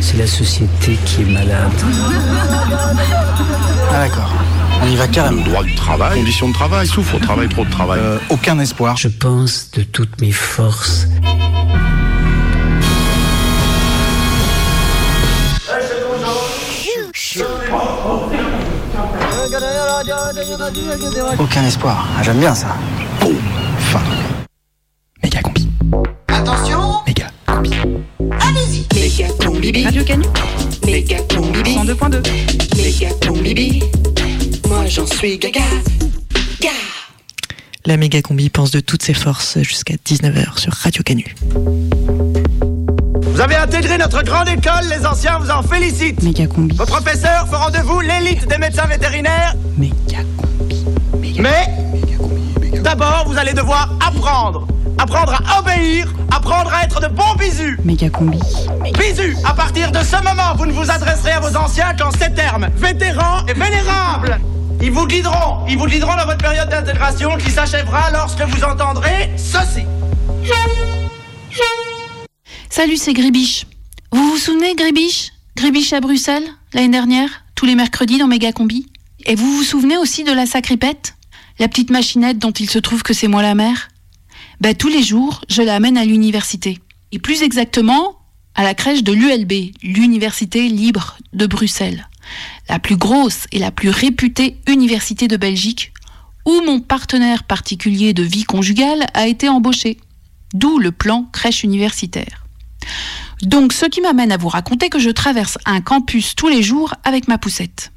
[0.00, 1.72] C'est la société qui est malade.
[3.90, 4.32] Ah d'accord.
[4.80, 5.38] On y va carrément.
[5.38, 7.98] Le droit du travail, conditions de travail, souffre au travail, trop de travail.
[8.00, 8.96] Euh, aucun espoir.
[8.96, 11.08] Je pense de toutes mes forces.
[21.38, 22.06] Aucun espoir.
[22.18, 22.76] Ah, J'aime bien ça.
[23.78, 24.00] Fin.
[25.22, 25.68] Méga combi.
[26.28, 27.26] Attention Méga.
[28.40, 30.24] Allez-y Méga combibi Radio Canu
[30.84, 32.22] Méga combibi 102.2
[32.76, 33.82] Méga combibi
[34.68, 35.60] Moi j'en suis gaga
[36.60, 36.68] Ga
[37.86, 41.34] La méga combi pense de toutes ses forces jusqu'à 19h sur Radio Canu.
[43.38, 46.20] Vous avez intégré notre grande école, les anciens vous en félicitent.
[46.24, 46.74] Méga combi.
[46.74, 49.54] Vos professeurs feront de vous l'élite des médecins vétérinaires.
[49.76, 49.92] Mais
[52.82, 54.66] d'abord, vous allez devoir apprendre.
[54.98, 57.76] Apprendre à obéir, apprendre à être de bons bisous.
[57.84, 58.40] Méga combi.
[58.98, 62.34] Bisous À partir de ce moment, vous ne vous adresserez à vos anciens qu'en ces
[62.34, 64.40] termes vétérans et vénérables.
[64.82, 69.30] Ils vous guideront, ils vous guideront dans votre période d'intégration qui s'achèvera lorsque vous entendrez
[69.36, 69.86] ceci.
[72.70, 73.66] Salut, c'est Gribiche.
[74.12, 75.32] Vous vous souvenez, Gribiche?
[75.56, 78.86] Gribiche à Bruxelles, l'année dernière, tous les mercredis dans Méga Combi
[79.24, 81.14] Et vous vous souvenez aussi de la sacripette
[81.58, 83.88] La petite machinette dont il se trouve que c'est moi la mère?
[84.60, 86.78] Ben, tous les jours, je l'amène à l'université.
[87.10, 88.18] Et plus exactement,
[88.54, 92.06] à la crèche de l'ULB, l'Université libre de Bruxelles,
[92.68, 95.92] la plus grosse et la plus réputée université de Belgique,
[96.44, 99.96] où mon partenaire particulier de vie conjugale a été embauché.
[100.52, 102.47] D'où le plan crèche universitaire.
[103.42, 106.94] Donc ce qui m'amène à vous raconter que je traverse un campus tous les jours
[107.04, 107.92] avec ma poussette.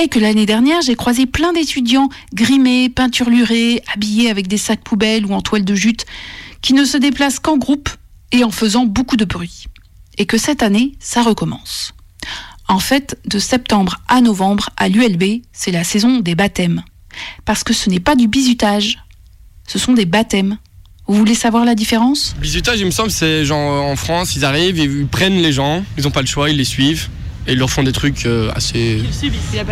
[0.00, 5.26] Et que l'année dernière, j'ai croisé plein d'étudiants grimés, peinturlurés, habillés avec des sacs poubelles
[5.26, 6.06] ou en toile de jute,
[6.62, 7.90] qui ne se déplacent qu'en groupe
[8.32, 9.66] et en faisant beaucoup de bruit.
[10.18, 11.92] Et que cette année, ça recommence.
[12.68, 16.84] En fait, de septembre à novembre, à l'ULB, c'est la saison des baptêmes.
[17.44, 18.98] Parce que ce n'est pas du bizutage,
[19.66, 20.58] ce sont des baptêmes.
[21.10, 22.36] Vous voulez savoir la différence?
[22.40, 26.04] Bisutage, il me semble, c'est genre en France, ils arrivent, ils prennent les gens, ils
[26.04, 27.08] n'ont pas le choix, ils les suivent
[27.48, 29.02] et ils leur font des trucs euh, assez.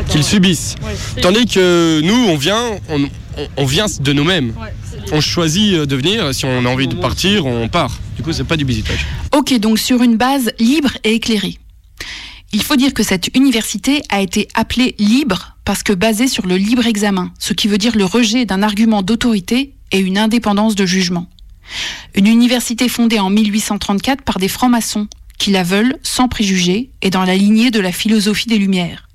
[0.09, 0.75] qu'ils subissent.
[1.23, 3.09] Tandis que nous, on vient, on, on-
[3.57, 4.53] on vient de nous-mêmes.
[5.13, 7.97] on choisit euh, de venir, si on a envie de partir, on part.
[8.17, 9.07] Du coup, c'est pas du bisutage.
[9.33, 11.57] Ok, donc sur une base libre et éclairée.
[12.53, 16.57] Il faut dire que cette université a été appelée libre parce que basée sur le
[16.57, 20.87] libre examen, ce qui veut dire le rejet d'un argument d'autorité et une indépendance de
[20.87, 21.29] jugement.
[22.15, 25.09] Une université fondée en 1834 par des francs-maçons
[25.39, 29.09] qui la veulent sans préjugés et dans la lignée de la philosophie des Lumières.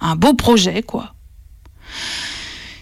[0.00, 1.14] Un beau projet, quoi.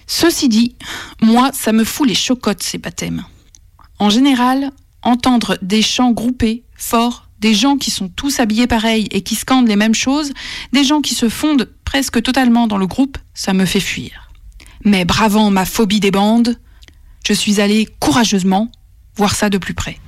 [0.07, 0.77] Ceci dit,
[1.21, 3.25] moi, ça me fout les chocottes, ces baptêmes.
[3.99, 4.71] En général,
[5.03, 9.69] entendre des chants groupés, forts, des gens qui sont tous habillés pareil et qui scandent
[9.69, 10.33] les mêmes choses,
[10.73, 14.31] des gens qui se fondent presque totalement dans le groupe, ça me fait fuir.
[14.85, 16.57] Mais bravant ma phobie des bandes,
[17.29, 18.73] je suis allée courageusement
[19.15, 19.99] voir ça de plus près.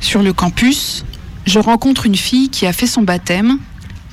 [0.00, 1.04] Sur le campus,
[1.46, 3.58] je rencontre une fille qui a fait son baptême,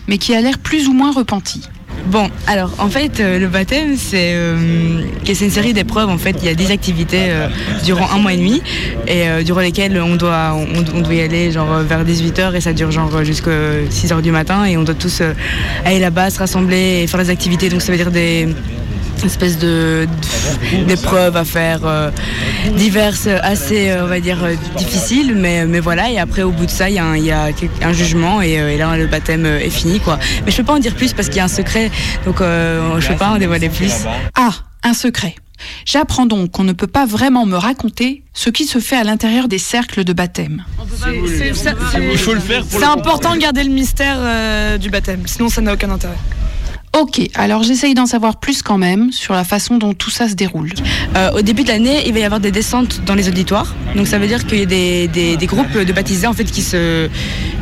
[0.08, 1.70] mais qui a l'air plus ou moins repentie.
[2.08, 6.10] Bon, alors en fait, euh, le baptême, c'est euh, c'est une série d'épreuves.
[6.10, 7.48] En fait, il y a des activités euh,
[7.86, 8.64] durant un mois et demi,
[9.08, 12.74] et durant lesquelles on doit, on, on doit y aller genre vers 18h et ça
[12.74, 13.52] dure genre jusqu'à
[13.92, 15.22] 6h du matin, et on doit tous
[15.86, 17.70] aller là-bas, se rassembler et faire des activités.
[17.70, 18.48] Donc ça veut dire des
[19.26, 20.08] espèces de
[20.88, 22.12] d'épreuves à faire euh,
[22.76, 26.66] diverses assez euh, on va dire euh, difficiles mais mais voilà et après au bout
[26.66, 28.96] de ça il y a un, il y a quel- un jugement et, et là
[28.98, 31.42] le baptême est fini quoi mais je peux pas en dire plus parce qu'il y
[31.42, 31.92] a un secret
[32.26, 33.94] donc euh, je peux pas en dévoiler plus
[34.36, 34.52] Ah,
[34.84, 35.36] un secret.
[35.86, 39.50] J'apprends donc qu'on ne peut pas vraiment me raconter ce qui se fait à l'intérieur
[39.50, 40.64] des cercles de baptême.
[42.12, 45.50] Il faut le faire pour c'est important de garder le mystère euh, du baptême sinon
[45.50, 46.16] ça n'a aucun intérêt
[46.98, 50.34] Ok, alors j'essaye d'en savoir plus quand même sur la façon dont tout ça se
[50.34, 50.72] déroule.
[51.16, 53.76] Euh, au début de l'année, il va y avoir des descentes dans les auditoires.
[53.96, 56.62] Donc ça veut dire qu'il y a des, des- groupes de baptisés en fait qui
[56.64, 57.08] se,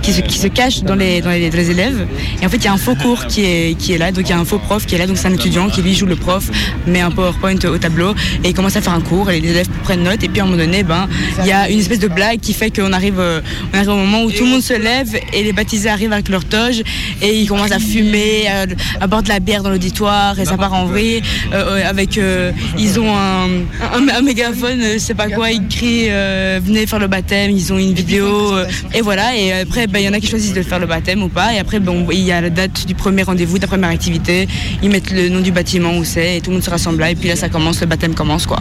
[0.02, 2.08] qui se, qui se cachent dans les, dans, les, dans les élèves.
[2.42, 4.14] Et en fait, il y a un faux cours qui est, qui est là.
[4.14, 5.08] Donc il y a un faux prof qui est là.
[5.08, 6.50] Donc c'est un étudiant qui lui joue le prof,
[6.88, 8.14] met un PowerPoint au tableau
[8.46, 9.30] et il commence à faire un cours.
[9.30, 10.24] Et les élèves prennent note.
[10.24, 11.08] Et puis à un moment donné, ben,
[11.42, 13.42] il y a une espèce de blague qui fait qu'on arrive, euh,
[13.74, 16.30] on arrive au moment où tout le monde se lève et les baptisés arrivent avec
[16.30, 16.82] leur toge
[17.22, 18.66] et ils commencent à fumer, à,
[19.04, 21.24] à boire de la bière dans l'auditoire et ça part en vrille.
[21.52, 23.48] Euh, euh, avec, euh, ils ont un,
[23.94, 27.50] un, un mégaphone, euh, je sais pas quoi, ils crient euh, venez faire le baptême,
[27.50, 29.36] ils ont une vidéo euh, et voilà.
[29.36, 31.54] Et après, ben, il y en a qui choisissent de faire le baptême ou pas.
[31.56, 34.48] Et après, bon, il y a la date du premier rendez-vous, de la première activité.
[34.84, 37.10] Ils mettent le nom du bâtiment où c'est et tout le monde se rassemble là.
[37.10, 38.60] Et puis là, ça commence, le baptême commence quoi.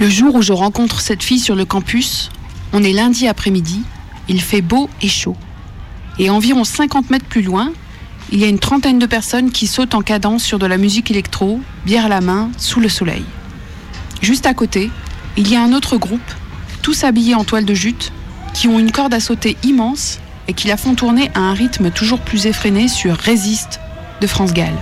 [0.00, 2.30] Le jour où je rencontre cette fille sur le campus,
[2.72, 3.82] on est lundi après-midi,
[4.28, 5.36] il fait beau et chaud.
[6.18, 7.72] Et environ 50 mètres plus loin,
[8.32, 11.10] il y a une trentaine de personnes qui sautent en cadence sur de la musique
[11.10, 13.24] électro, bière à la main, sous le soleil.
[14.22, 14.90] Juste à côté,
[15.36, 16.20] il y a un autre groupe,
[16.80, 18.10] tous habillés en toile de jute,
[18.54, 20.18] qui ont une corde à sauter immense
[20.48, 23.80] et qui la font tourner à un rythme toujours plus effréné sur Résiste
[24.22, 24.74] de France Gall.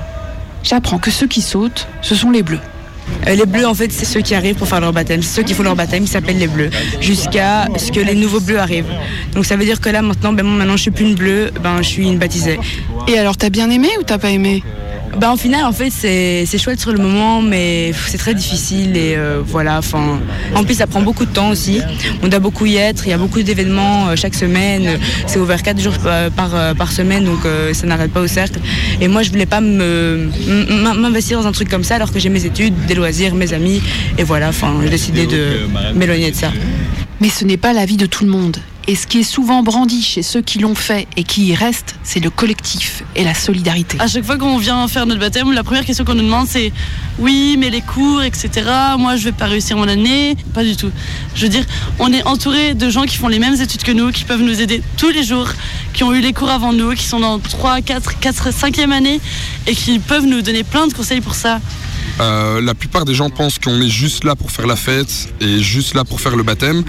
[0.62, 2.60] J'apprends que ceux qui sautent, ce sont les bleus.
[3.26, 5.22] Euh, les bleus, en fait, c'est ceux qui arrivent pour faire leur baptême.
[5.22, 6.70] Ceux qui font leur baptême, ils s'appellent les bleus.
[7.00, 8.92] Jusqu'à ce que les nouveaux bleus arrivent.
[9.34, 11.78] Donc ça veut dire que là, maintenant, ben, maintenant, je suis plus une bleue, ben,
[11.78, 12.58] je suis une baptisée.
[13.08, 14.62] Et alors, t'as bien aimé ou t'as pas aimé?
[15.18, 19.14] Ben, au final, en fait, c'est chouette sur le moment, mais c'est très difficile et
[19.16, 19.78] euh, voilà.
[19.78, 20.20] Enfin,
[20.54, 21.80] en plus, ça prend beaucoup de temps aussi.
[22.22, 23.06] On doit beaucoup y être.
[23.06, 24.98] Il y a beaucoup d'événements euh, chaque semaine.
[25.26, 28.26] C'est ouvert quatre jours par, par, euh, par semaine, donc euh, ça n'arrête pas au
[28.26, 28.60] cercle.
[29.00, 32.44] Et moi, je voulais pas m'investir dans un truc comme ça, alors que j'ai mes
[32.44, 33.82] études, des loisirs, mes amis,
[34.18, 34.48] et voilà.
[34.48, 36.50] Enfin, j'ai décidé de m'éloigner de ça.
[37.20, 38.56] Mais ce n'est pas la vie de tout le monde.
[38.88, 41.94] Et ce qui est souvent brandi chez ceux qui l'ont fait et qui y restent,
[42.02, 43.98] c'est le collectif et la solidarité.
[44.00, 46.72] À chaque fois qu'on vient faire notre baptême, la première question qu'on nous demande c'est
[47.18, 48.68] oui, mais les cours, etc.
[48.98, 50.34] Moi, je vais pas réussir mon année.
[50.54, 50.90] Pas du tout.
[51.34, 51.64] Je veux dire,
[51.98, 54.60] on est entouré de gens qui font les mêmes études que nous, qui peuvent nous
[54.60, 55.50] aider tous les jours,
[55.92, 59.20] qui ont eu les cours avant nous, qui sont dans 3, 4, 4, 5e année
[59.66, 61.60] et qui peuvent nous donner plein de conseils pour ça.
[62.20, 65.60] Euh, la plupart des gens pensent qu'on est juste là pour faire la fête et
[65.60, 66.84] juste là pour faire le baptême.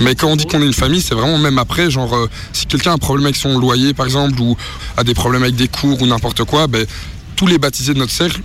[0.00, 2.66] Mais quand on dit qu'on est une famille, c'est vraiment même après, genre euh, si
[2.66, 4.56] quelqu'un a un problème avec son loyer par exemple ou
[4.96, 6.86] a des problèmes avec des cours ou n'importe quoi, ben,
[7.36, 8.40] tous les baptisés de notre cercle,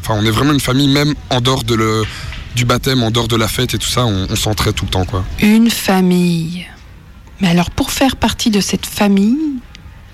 [0.00, 3.48] enfin on est vraiment une famille même en dehors du baptême, en dehors de la
[3.48, 5.24] fête et tout ça, on, on s'entraide tout le temps quoi.
[5.40, 6.66] Une famille.
[7.40, 9.38] Mais alors pour faire partie de cette famille,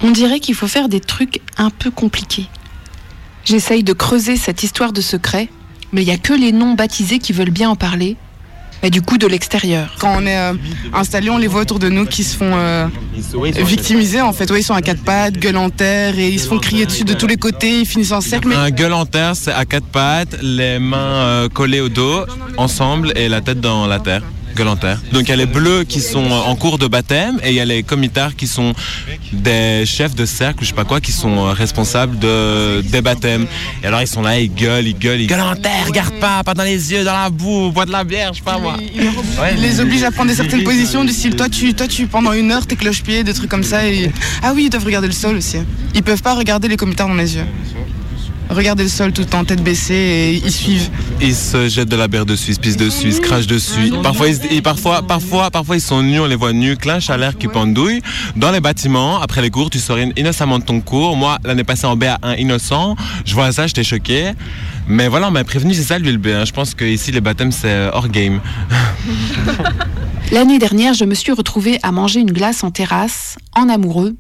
[0.03, 2.49] on dirait qu'il faut faire des trucs un peu compliqués.
[3.45, 5.49] J'essaye de creuser cette histoire de secret,
[5.93, 8.17] mais il n'y a que les non baptisés qui veulent bien en parler.
[8.83, 9.95] Et du coup de l'extérieur.
[9.99, 10.53] Quand on est euh,
[10.93, 12.87] installé, on les voit autour de nous qui se font euh,
[13.65, 14.51] victimiser en fait.
[14.51, 17.05] Ouais, ils sont à quatre pattes, gueule en terre et ils se font crier dessus
[17.05, 18.49] de tous les côtés, ils finissent en cercle.
[18.49, 18.57] Mais...
[18.57, 22.27] Un gueule en terre, c'est à quatre pattes, les mains euh, collées au dos,
[22.59, 24.23] ensemble et la tête dans la terre.
[25.13, 27.61] Donc il y a les bleus qui sont en cours de baptême et il y
[27.61, 28.73] a les comitards qui sont
[29.33, 33.47] des chefs de cercle, je sais pas quoi, qui sont euh, responsables de, des baptêmes.
[33.83, 36.43] Et alors ils sont là, ils gueulent, ils gueulent, ils gueulent en terre, regarde pas,
[36.43, 38.77] pas dans les yeux, dans la boue, bois de la bière, je sais pas moi.
[38.81, 42.33] Ils les obligent à prendre des certaines positions du style toi tu, toi tu pendant
[42.33, 43.87] une heure tes cloche-pieds, des trucs comme ça.
[43.87, 44.11] Et...
[44.43, 45.59] Ah oui, ils doivent regarder le sol aussi.
[45.95, 47.47] Ils peuvent pas regarder les comitards dans les yeux.
[48.51, 50.91] Regarder le sol tout en tête baissée et ils suivent.
[51.21, 53.91] Ils se jettent de la bière dessus, ils se pissent dessus, ils se crachent dessus.
[54.03, 57.17] Parfois, ils, et parfois, parfois, parfois, ils sont nus, on les voit nus, clinche à
[57.17, 58.01] l'air qui pendouille.
[58.37, 61.17] Dans les bâtiments, après les cours, tu sors in- innocemment de ton cours.
[61.17, 64.33] Moi, l'année passée en BA1 innocent, je vois ça, j'étais choqué.
[64.87, 66.27] Mais voilà, on m'a prévenu, c'est ça l'ULB.
[66.29, 66.45] hein.
[66.45, 68.41] Je pense que ici les baptêmes, c'est euh, hors game.
[70.33, 74.15] L'année dernière, je me suis retrouvée à manger une glace en terrasse, en amoureux,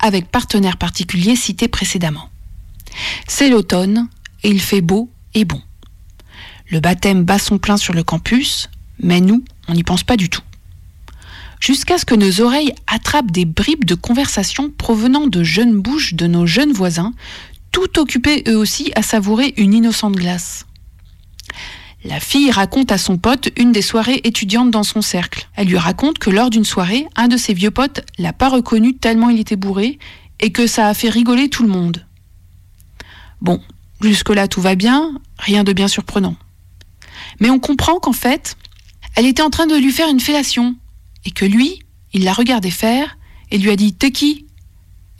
[0.00, 2.28] avec partenaire particulier cité précédemment.
[3.26, 4.08] C'est l'automne
[4.42, 5.60] et il fait beau et bon.
[6.68, 8.68] Le baptême bat son plein sur le campus,
[9.00, 10.42] mais nous, on n'y pense pas du tout.
[11.60, 16.26] Jusqu'à ce que nos oreilles attrapent des bribes de conversation provenant de jeunes bouches de
[16.26, 17.12] nos jeunes voisins,
[17.70, 20.66] tout occupés eux aussi à savourer une innocente glace.
[22.02, 25.48] La fille raconte à son pote une des soirées étudiantes dans son cercle.
[25.54, 28.96] Elle lui raconte que lors d'une soirée, un de ses vieux potes l'a pas reconnu
[28.96, 29.98] tellement il était bourré
[30.40, 32.06] et que ça a fait rigoler tout le monde.
[33.40, 33.60] Bon,
[34.00, 36.36] jusque-là tout va bien, rien de bien surprenant.
[37.40, 38.56] Mais on comprend qu'en fait,
[39.16, 40.76] elle était en train de lui faire une fellation
[41.24, 41.80] et que lui,
[42.12, 43.18] il l'a regardé faire
[43.50, 44.46] et lui a dit T'es qui?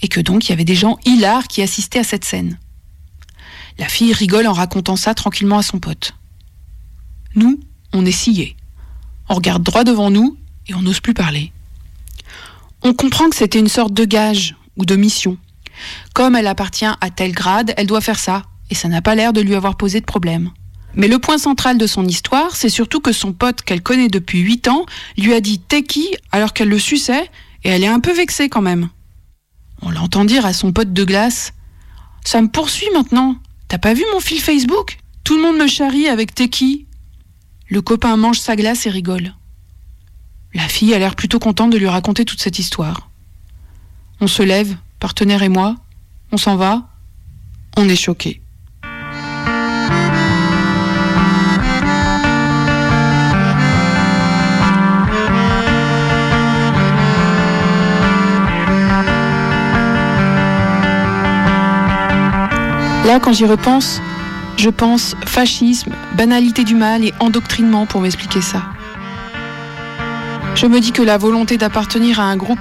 [0.02, 2.58] Et que donc il y avait des gens hilars qui assistaient à cette scène.
[3.78, 6.14] La fille rigole en racontant ça tranquillement à son pote.
[7.34, 7.60] Nous,
[7.92, 8.56] on est sciés.
[9.28, 11.52] On regarde droit devant nous et on n'ose plus parler.
[12.82, 15.36] On comprend que c'était une sorte de gage ou de mission.
[16.14, 19.32] Comme elle appartient à tel grade, elle doit faire ça, et ça n'a pas l'air
[19.32, 20.50] de lui avoir posé de problème.
[20.94, 24.40] Mais le point central de son histoire, c'est surtout que son pote qu'elle connaît depuis
[24.40, 26.08] 8 ans lui a dit T'es qui?
[26.32, 27.30] alors qu'elle le suçait,
[27.64, 28.88] et elle est un peu vexée quand même.
[29.82, 31.52] On l'entend dire à son pote de glace
[32.24, 33.36] Ça me poursuit maintenant.
[33.68, 34.98] T'as pas vu mon fil Facebook?
[35.24, 36.50] Tout le monde me charrie avec T'es
[37.68, 39.34] Le copain mange sa glace et rigole.
[40.52, 43.10] La fille a l'air plutôt contente de lui raconter toute cette histoire.
[44.20, 45.76] On se lève, partenaire et moi,
[46.30, 46.82] on s'en va,
[47.76, 48.40] on est choqués.
[63.06, 64.00] Là, quand j'y repense,
[64.56, 68.62] je pense fascisme, banalité du mal et endoctrinement pour m'expliquer ça.
[70.54, 72.58] Je me dis que la volonté d'appartenir à un groupe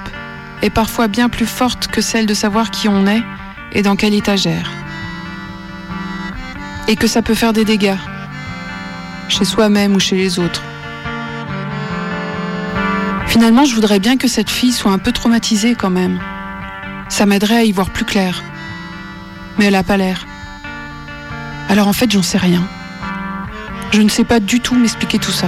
[0.62, 3.24] est parfois bien plus forte que celle de savoir qui on est
[3.72, 4.72] et dans quelle étagère.
[6.88, 7.97] Et que ça peut faire des dégâts,
[9.28, 10.64] chez soi-même ou chez les autres.
[13.28, 16.20] Finalement, je voudrais bien que cette fille soit un peu traumatisée quand même.
[17.10, 18.43] Ça m'aiderait à y voir plus clair.
[19.57, 20.26] Mais elle a pas l'air.
[21.70, 22.68] Alors en fait, j'en sais rien.
[23.91, 25.47] Je ne sais pas du tout m'expliquer tout ça.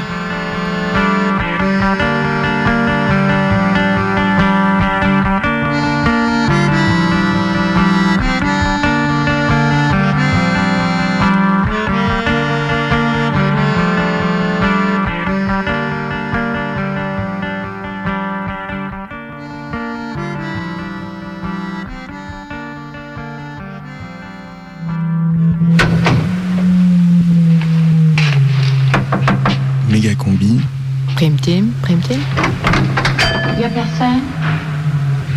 [33.62, 34.22] Y a personne?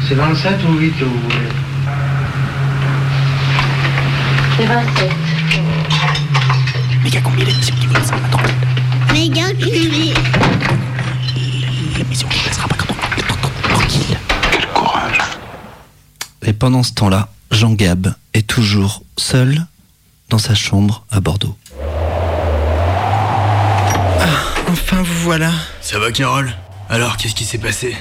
[0.09, 1.49] C'est 27 ou 8 que vous voulez
[4.57, 5.11] C'est 27.
[7.03, 8.55] Méga combi, l'émission qui vous laissera pas tranquille.
[9.13, 10.15] Méga culé.
[11.99, 14.17] L'émission qui vous laissera pas tranquille.
[14.53, 15.19] Quel courage.
[16.43, 19.67] Et pendant ce temps-là, Jean Gab est toujours seul
[20.31, 21.59] dans sa chambre à Bordeaux.
[24.71, 25.51] enfin vous voilà.
[25.83, 26.55] Ça va, Carole?
[26.89, 27.95] Alors, qu'est-ce qui s'est passé?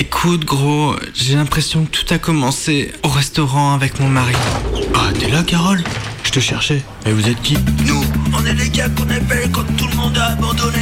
[0.00, 4.32] Écoute, gros, j'ai l'impression que tout a commencé au restaurant avec mon mari.
[4.94, 5.82] Ah, t'es là, Carole?
[6.22, 6.84] Je te cherchais.
[7.04, 7.56] Et vous êtes qui?
[7.84, 10.78] Nous, on est les gars qu'on appelle quand tout le monde a abandonné.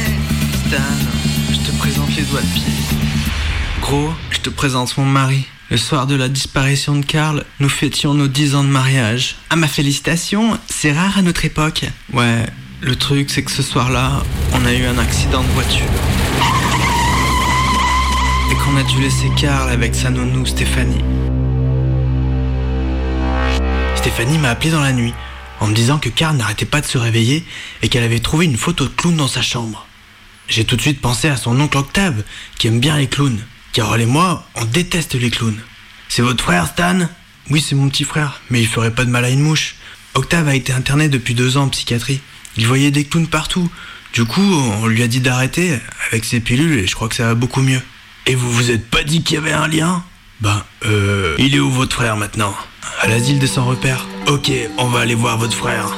[0.67, 0.77] Stan,
[1.51, 2.71] je te présente les doigts de pied.
[3.81, 5.47] Gros, je te présente mon mari.
[5.71, 9.37] Le soir de la disparition de Karl, nous fêtions nos 10 ans de mariage.
[9.49, 11.85] Ah, ma félicitation, c'est rare à notre époque.
[12.13, 12.45] Ouais,
[12.81, 14.21] le truc, c'est que ce soir-là,
[14.53, 15.89] on a eu un accident de voiture.
[18.67, 20.99] Qu'on a dû laisser Karl avec sa nounou Stéphanie.
[23.95, 25.13] Stéphanie m'a appelé dans la nuit
[25.61, 27.45] en me disant que Karl n'arrêtait pas de se réveiller
[27.81, 29.87] et qu'elle avait trouvé une photo de clown dans sa chambre.
[30.49, 32.23] J'ai tout de suite pensé à son oncle Octave,
[32.57, 33.39] qui aime bien les clowns.
[33.71, 35.61] Carole et moi, on déteste les clowns.
[36.09, 37.07] C'est votre frère, Stan?
[37.49, 39.75] Oui, c'est mon petit frère, mais il ferait pas de mal à une mouche.
[40.13, 42.19] Octave a été interné depuis deux ans en psychiatrie.
[42.57, 43.71] Il voyait des clowns partout.
[44.11, 45.79] Du coup, on lui a dit d'arrêter
[46.11, 47.81] avec ses pilules et je crois que ça va beaucoup mieux.
[48.29, 50.03] Et vous vous êtes pas dit qu'il y avait un lien?
[50.41, 51.33] Ben, euh.
[51.39, 52.53] Il est où votre frère maintenant?
[52.99, 54.05] À l'asile de sans repère?
[54.27, 55.95] Ok, on va aller voir votre frère.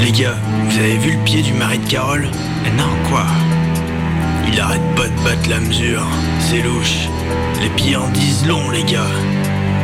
[0.00, 2.30] Les gars, vous avez vu le pied du mari de Carole?
[2.78, 3.26] Non, quoi?
[4.50, 6.06] Il arrête pas de battre la mesure.
[6.40, 7.08] C'est louche.
[7.60, 9.04] Les pieds en disent long, les gars.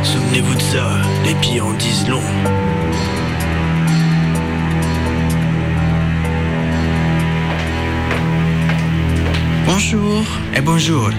[0.01, 2.23] Souvenez-vous de ça, les pieds en disent long.
[9.75, 10.23] Bonjour.
[10.55, 11.09] Eh bonjour.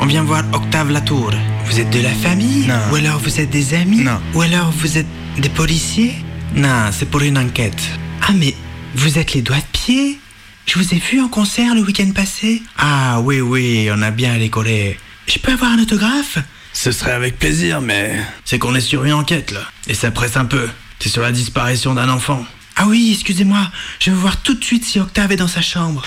[0.00, 1.30] On vient voir Octave Latour.
[1.66, 2.66] Vous êtes de la famille?
[2.66, 2.80] Non.
[2.90, 4.00] Ou alors vous êtes des amis?
[4.00, 4.18] Non.
[4.32, 5.06] Ou alors vous êtes
[5.36, 6.14] des policiers?
[6.54, 7.82] Non, c'est pour une enquête.
[8.22, 8.54] Ah mais
[8.94, 10.18] vous êtes les doigts de pied?
[10.64, 12.62] Je vous ai vu en concert le week-end passé.
[12.78, 14.98] Ah oui oui, on a bien décoré.
[15.26, 16.38] Je peux avoir un autographe?
[16.72, 19.60] Ce serait avec plaisir, mais c'est qu'on est sur une enquête là.
[19.86, 20.66] Et ça presse un peu.
[20.98, 22.42] C'est sur la disparition d'un enfant.
[22.74, 26.06] Ah oui, excusez-moi, je veux voir tout de suite si Octave est dans sa chambre.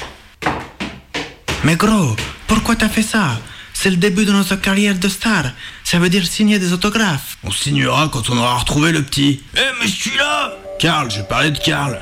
[1.63, 2.15] Mais gros,
[2.47, 3.39] pourquoi t'as fait ça?
[3.73, 5.43] C'est le début de notre carrière de star.
[5.83, 7.37] Ça veut dire signer des autographes.
[7.43, 9.43] On signera quand on aura retrouvé le petit.
[9.55, 11.99] Eh, mais je suis là Karl, je parlais de Karl.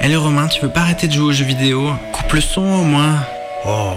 [0.00, 1.92] Allez Romain, tu veux pas arrêter de jouer aux jeux vidéo?
[2.12, 3.24] Coupe le son au moins.
[3.64, 3.94] Oh.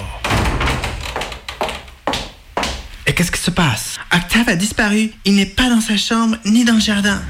[3.07, 3.99] Et qu'est-ce qui se passe?
[4.13, 5.11] Octave a disparu.
[5.25, 7.21] Il n'est pas dans sa chambre ni dans le jardin.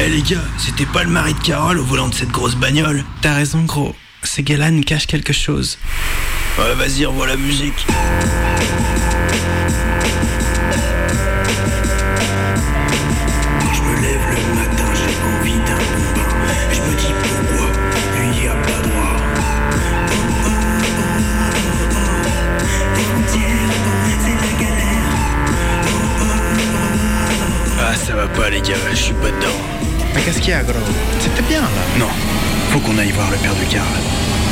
[0.00, 3.04] Eh les gars, c'était pas le mari de Carole au volant de cette grosse bagnole
[3.22, 3.94] T'as raison gros.
[4.24, 5.78] Ces gars-là nous cachent quelque chose.
[6.58, 7.86] Ouais, vas-y, revois la musique.
[13.60, 15.82] Quand je me lève le matin, j'ai envie d'un
[16.14, 16.28] bain.
[16.72, 17.68] Je me dis pourquoi
[18.18, 19.16] lui y a pas droit.
[27.80, 29.58] Ah, ça va pas, les gars, je suis pas dedans.
[30.14, 30.74] Mais qu'est-ce qu'il y a gros?
[31.20, 31.68] C'était bien là.
[31.98, 32.08] Non,
[32.74, 33.86] faut qu'on aille voir le père de Karl.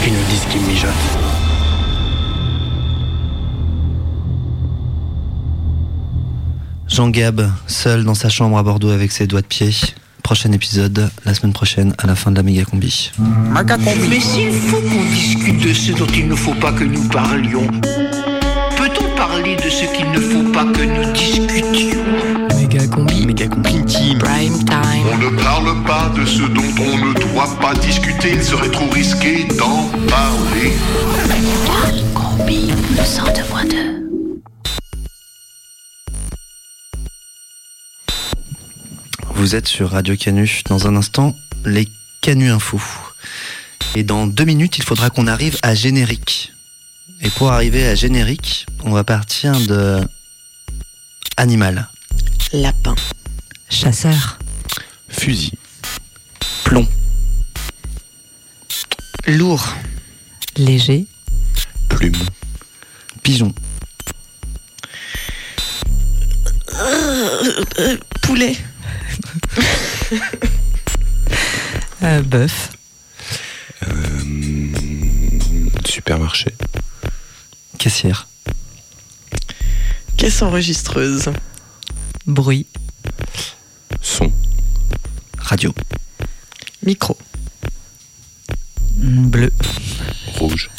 [0.07, 0.91] Il nous dit ce qu'il mijote.
[6.87, 9.71] Jean Gab, seul dans sa chambre à Bordeaux avec ses doigts de pied.
[10.23, 13.11] Prochain épisode, la semaine prochaine, à la fin de la méga combi.
[14.09, 17.67] Mais s'il faut qu'on discute de ce dont il ne faut pas que nous parlions,
[19.43, 22.05] parler de ce qu'il ne faut pas que nous discutions
[22.57, 23.27] Méga combi.
[23.27, 24.19] Méga combi team.
[24.19, 25.07] Prime time.
[25.13, 28.89] On ne parle pas de ce dont on ne doit pas discuter, il serait trop
[28.91, 30.73] risqué d'en parler.
[32.15, 34.03] Combi, le 102.2.
[39.35, 40.63] Vous êtes sur Radio Canu.
[40.69, 41.35] Dans un instant,
[41.65, 41.89] les
[42.21, 42.81] Canu Info.
[43.97, 46.53] Et dans deux minutes, il faudra qu'on arrive à générique.
[47.23, 50.01] Et pour arriver à générique, on va partir de
[51.37, 51.89] animal.
[52.53, 52.97] Lapin.
[53.71, 54.39] Chasseur.
[55.09, 55.53] Fusil.
[56.65, 56.87] Plomb.
[59.27, 59.77] Lourd.
[60.57, 61.07] Léger.
[61.89, 62.13] Plume.
[63.23, 63.55] Pigeon.
[66.75, 68.57] Euh, euh, poulet.
[72.03, 72.71] Euh, Bœuf.
[73.87, 74.73] Euh,
[75.87, 76.53] supermarché.
[77.83, 78.29] Caissière.
[80.17, 81.33] Caisse enregistreuse.
[82.27, 82.69] Bruit.
[84.01, 84.33] Son.
[85.37, 85.75] Radio.
[86.87, 87.19] Micro.
[88.95, 89.51] Bleu.
[90.39, 90.71] Rouge.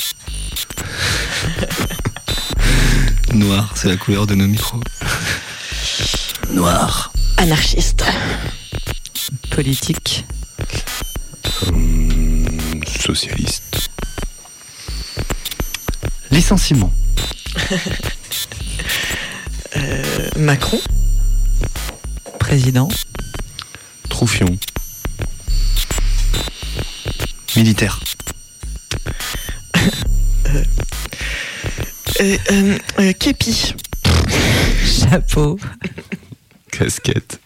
[3.34, 4.80] Noir, c'est la couleur de nos micros.
[6.52, 7.12] Noir.
[7.36, 8.06] Anarchiste.
[9.50, 10.24] Politique.
[11.68, 13.73] Hum, socialiste.
[16.34, 16.92] Licenciement.
[19.76, 20.80] Euh, Macron.
[22.40, 22.90] Président.
[24.10, 24.58] Troufion.
[27.56, 28.00] Militaire.
[32.22, 33.74] Euh, euh, euh, képi.
[34.86, 35.58] Chapeau.
[36.72, 37.42] Casquette.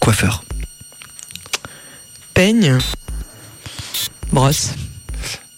[0.00, 0.43] Coiffeur.
[2.34, 2.78] Peigne.
[4.32, 4.72] Brosse.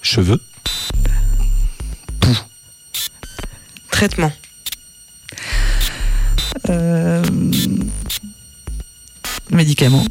[0.03, 0.41] Cheveux.
[3.91, 4.33] Traitement.
[6.68, 7.24] Euh,
[9.51, 10.05] Médicament.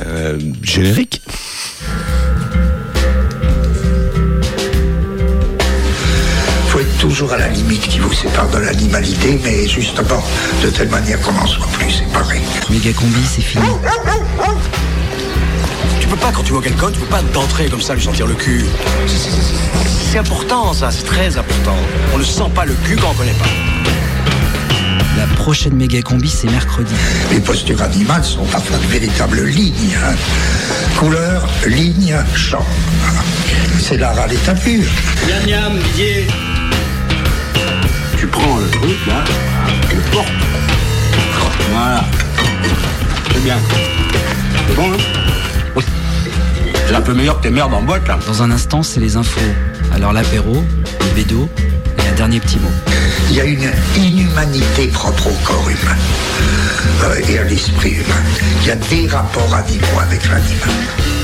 [0.00, 1.20] Euh, générique.
[6.68, 10.22] faut être toujours à la limite qui vous sépare de l'animalité, mais justement,
[10.62, 12.40] de telle manière qu'on n'en soit plus séparés.
[12.70, 13.64] Méga combi, c'est fini.
[16.10, 18.26] Tu peux pas, quand tu vois quelqu'un, tu peux pas d'entrer comme ça, lui sentir
[18.26, 18.64] le cul.
[19.06, 21.76] C'est- important, ça, c'est très important.
[22.12, 23.46] On ne sent pas le cul quand on connaît pas.
[25.16, 26.92] La prochaine méga combi, c'est mercredi.
[27.30, 29.96] Les postures animales sont parfois de véritables lignes.
[30.04, 30.16] hein.
[30.98, 32.66] Couleur, ligne, champ.
[33.78, 34.82] C'est l'art à l'état pur.
[35.28, 36.26] Miam miam, Didier.
[38.18, 39.22] Tu prends le truc, là,
[39.88, 40.26] tu le portes.
[41.70, 42.04] Voilà.
[43.32, 43.58] C'est bien.
[44.68, 44.96] C'est bon, hein?
[46.90, 48.18] C'est un peu meilleur que tes merdes en boîte, là.
[48.26, 49.38] Dans un instant, c'est les infos.
[49.94, 51.48] Alors l'apéro, le bédo
[51.98, 52.68] et un dernier petit mot.
[53.30, 55.96] Il y a une inhumanité propre au corps humain
[57.04, 58.22] euh, et à l'esprit humain.
[58.62, 61.19] Il y a des rapports animaux avec l'animal.